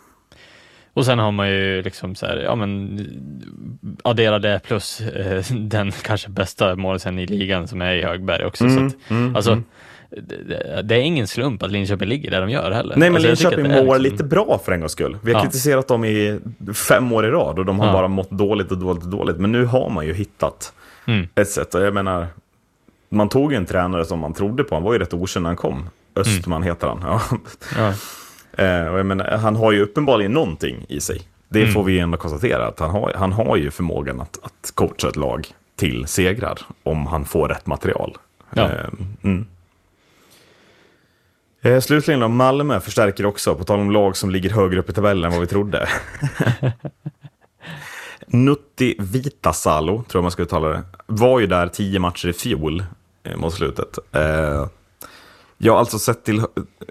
[0.94, 3.00] Och sen har man ju liksom så här, ja men
[4.04, 8.70] addera det plus eh, den kanske bästa målisen i ligan som är i Högberg också.
[8.70, 8.96] så att,
[9.36, 9.62] alltså,
[10.48, 12.96] det, det är ingen slump att Linköping ligger där de gör heller.
[12.98, 15.18] Nej, men alltså, Linköping mår liksom- lite bra för en gångs skull.
[15.24, 15.44] Vi har Ja.
[15.44, 16.40] kritiserat dem i
[16.88, 17.94] fem år i rad och de har Ja.
[17.94, 19.38] bara mått dåligt och dåligt och dåligt.
[19.38, 20.74] Men nu har man ju hittat
[21.06, 21.28] Mm.
[21.74, 22.28] Och jag menar,
[23.10, 24.76] man tog ju en tränare som man trodde på.
[24.76, 25.90] Han var ju rätt okänd när han kom.
[26.16, 27.02] Östman heter han.
[27.04, 27.22] Ja.
[27.78, 27.94] Ja.
[28.64, 31.22] Eh, och jag menar, han har ju uppenbarligen någonting i sig.
[31.50, 31.74] Det Mm.
[31.74, 32.68] får vi ändå konstatera.
[32.68, 36.60] Att han, har, han har ju förmågan att, att coacha ett lag till segrar.
[36.84, 38.18] Om han får rätt material.
[38.54, 38.62] Ja.
[38.64, 38.86] Eh,
[39.24, 39.46] mm.
[41.62, 44.94] Eh, slutligen då, Malmö förstärker också, på tal om lag som ligger högre upp i
[44.94, 45.88] tabellen än vad vi trodde.
[48.28, 52.84] Nutti Vitasalo, tror jag man ska uttala det, var ju där tio matcher i fjol
[53.24, 54.00] eh, mot slutet.
[54.12, 54.68] Eh,
[55.58, 56.42] jag har alltså sett till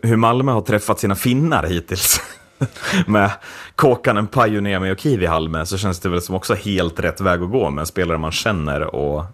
[0.02, 2.20] hur Malmö har träffat sina finnar hittills.
[3.06, 3.30] med
[3.74, 7.70] Kåkanen, Pajuniemi och Kivihalme så känns det väl som också helt rätt väg att gå
[7.70, 9.24] med en spelare man känner och,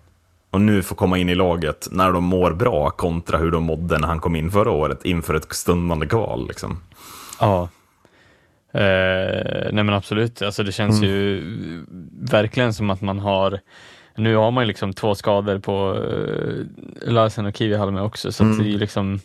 [0.50, 3.98] och nu får komma in i laget när de mår bra kontra hur de mådde
[3.98, 6.48] när han kom in förra året inför ett stundande kval.
[6.48, 6.80] Liksom.
[7.40, 7.68] Ja.
[8.72, 11.10] Eh, nej men absolut, alltså det känns Mm.
[11.14, 11.42] ju
[12.30, 13.60] verkligen som att man har
[14.18, 18.58] nu har man ju liksom två skador på eh, Larsen och Kivihalme också, så att
[18.58, 19.20] det är ju liksom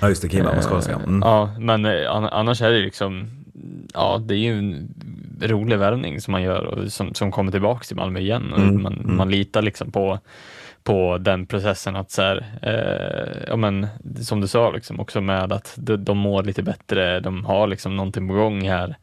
[0.00, 3.30] Ja, just det, Kivihalme ska Eh, Ja, men eh, an- annars är det liksom,
[3.94, 4.94] ja, det är ju en
[5.42, 8.52] rolig värvning som man gör och som, som kommer tillbaka till Malmö igen.
[8.52, 10.18] Och Mm, man, man litar liksom på,
[10.84, 13.86] på den processen att så här, eh, ja men
[14.22, 17.96] som du sa liksom också med att de, de mår lite bättre, de har liksom
[17.96, 18.94] någonting på gång här.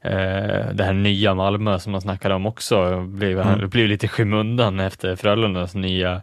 [0.00, 3.68] eh, det här nya Malmö som man snackade om också blev, Mm.
[3.70, 6.22] blev lite skymundan efter Frölundas nya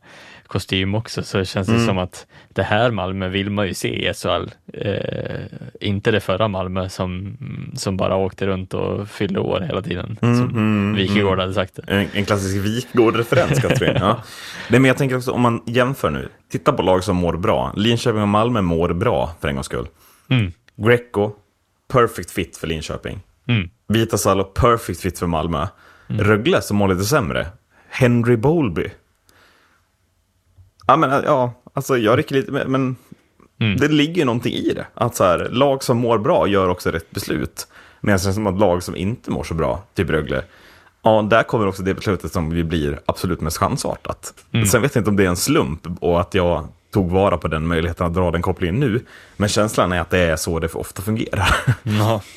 [0.54, 1.86] kostym också, så känns det Mm.
[1.88, 4.50] som att det här Malmö vill man ju se i SHL.
[4.74, 5.42] Eh,
[5.82, 7.38] inte det förra Malmö som,
[7.76, 11.84] som bara åkte runt och fyllde år hela tiden, Mm, som Wikegård hade sagt det.
[11.94, 13.96] En, en klassisk Wikgård-referens Katrin.
[14.00, 14.24] Ja.
[14.70, 16.30] Nej, men jag tänker också om man jämför nu.
[16.52, 17.74] Titta på lag som mår bra.
[17.76, 19.88] Linköping och Malmö mår bra för en gångs skull.
[20.30, 20.52] Mm.
[20.76, 21.32] Greco,
[21.94, 23.20] perfect fit för Linköping.
[23.48, 23.70] Mm.
[23.88, 25.68] Vitasalo, perfect fit för Malmö.
[26.08, 27.48] Rögle som mår lite sämre.
[27.90, 28.90] Henry Bowlby.
[30.94, 32.96] Ja, men ja, alltså jag rycker lite, men,
[33.60, 33.78] Mm.
[33.78, 34.86] det ligger ju någonting i det.
[34.94, 37.68] Att så här, lag som mår bra gör också rätt beslut.
[38.02, 40.44] Medan det som att lag som inte mår så bra, typ Rögle,
[41.04, 44.34] ja, där kommer också det beslutet som vi blir absolut mest chansartat.
[44.72, 47.48] Sen vet jag inte om det är en slump och att jag tog vara på
[47.48, 49.00] den möjligheten att dra den kopplingen nu.
[49.38, 51.56] Men känslan är att det är så det ofta fungerar.
[51.84, 52.22] Ja.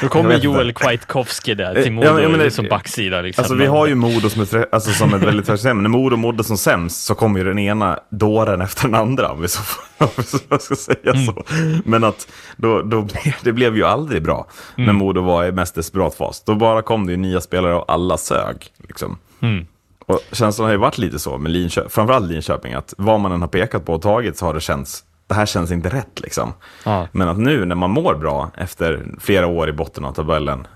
[0.00, 0.72] Då kommer Joel.
[0.72, 3.20] Kwiatkowski där Eh, till Modo ja, men det- som backsida.
[3.20, 3.42] Liksom.
[3.42, 6.44] Alltså vi har ju Modo som ett, alltså, som ett väldigt färskt När Modo mådde
[6.44, 9.60] som sämst så kom ju den ena dåren efter den andra, om vi så,
[9.98, 10.08] om
[10.48, 11.44] jag ska säga så.
[11.84, 13.08] Men att då, då,
[13.42, 14.46] det blev ju aldrig bra
[14.76, 16.42] när Modo var i mest desperat fas.
[16.44, 18.66] Då bara kom det ju nya spelare och alla sög.
[18.88, 19.18] Liksom.
[19.40, 19.66] Mm.
[20.06, 23.40] Och känslan har ju varit lite så med Linköping, framförallt Linköping, att vad man än
[23.40, 26.52] har pekat på och tagit så har det känts, det här känns inte rätt liksom.
[26.84, 27.08] Ja.
[27.12, 30.66] Men att nu när man mår bra efter flera år i botten av tabellen,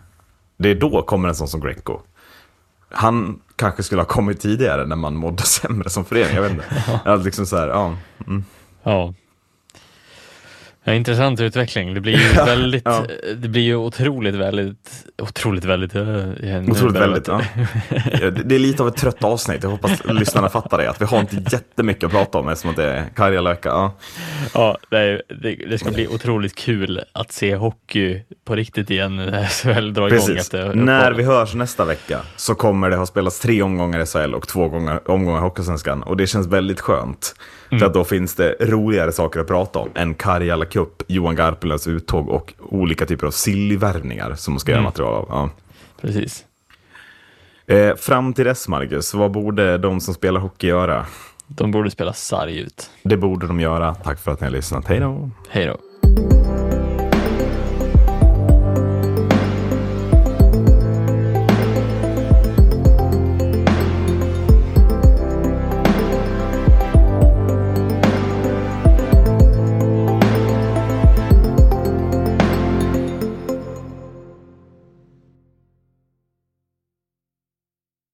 [0.59, 1.99] det är då kommer en sån som Greco.
[2.91, 6.65] Han kanske skulle ha kommit tidigare när man mådde sämre som förening, jag vet inte.
[7.05, 7.17] Ja.
[7.17, 7.95] Liksom så här, ja.
[8.83, 9.15] Ja.
[10.89, 11.95] Ja, intressant utveckling.
[11.95, 13.05] Det blir ju väldigt, ja.
[13.37, 15.95] det blir ju otroligt väldigt, otroligt väldigt.
[15.95, 17.25] eh, nu Otroligt väldigt.
[17.25, 17.33] det-
[18.21, 18.31] Ja.
[18.31, 20.91] Det är lite av ett trött avsnitt, jag hoppas lyssnarna fattar det.
[20.91, 23.69] Att vi har inte jättemycket att prata om eftersom att det är Karjalöka.
[23.69, 23.95] Ja.
[24.55, 29.45] Ja, det, det, det ska bli otroligt kul att se hockey på riktigt igen när
[29.45, 30.37] SHL drar igång Precis.
[30.37, 34.35] efter När vi hörs nästa vecka så kommer det ha spelats tre omgångar i SHL
[34.35, 36.03] och två gånger, omgångar i Hockeysvenskan.
[36.03, 37.35] Och det känns väldigt skönt.
[37.71, 37.79] Mm.
[37.81, 41.87] För att då finns det roligare saker att prata om än Karjala Cup, Johan Garpenlövs
[41.87, 44.83] uttåg och olika typer av sillvärvningar som man ska Mm.
[44.83, 45.27] göra material av.
[45.29, 45.51] Ja.
[46.01, 46.45] Precis.
[47.67, 51.07] Eh, fram till dess, Marcus, vad borde de som spelar hockey göra?
[51.47, 52.91] De borde spela sarg ut.
[53.03, 53.95] Det borde de göra.
[53.95, 54.87] Tack för att ni har lyssnat.
[54.87, 55.31] Hej då!
[55.49, 55.77] Hej då.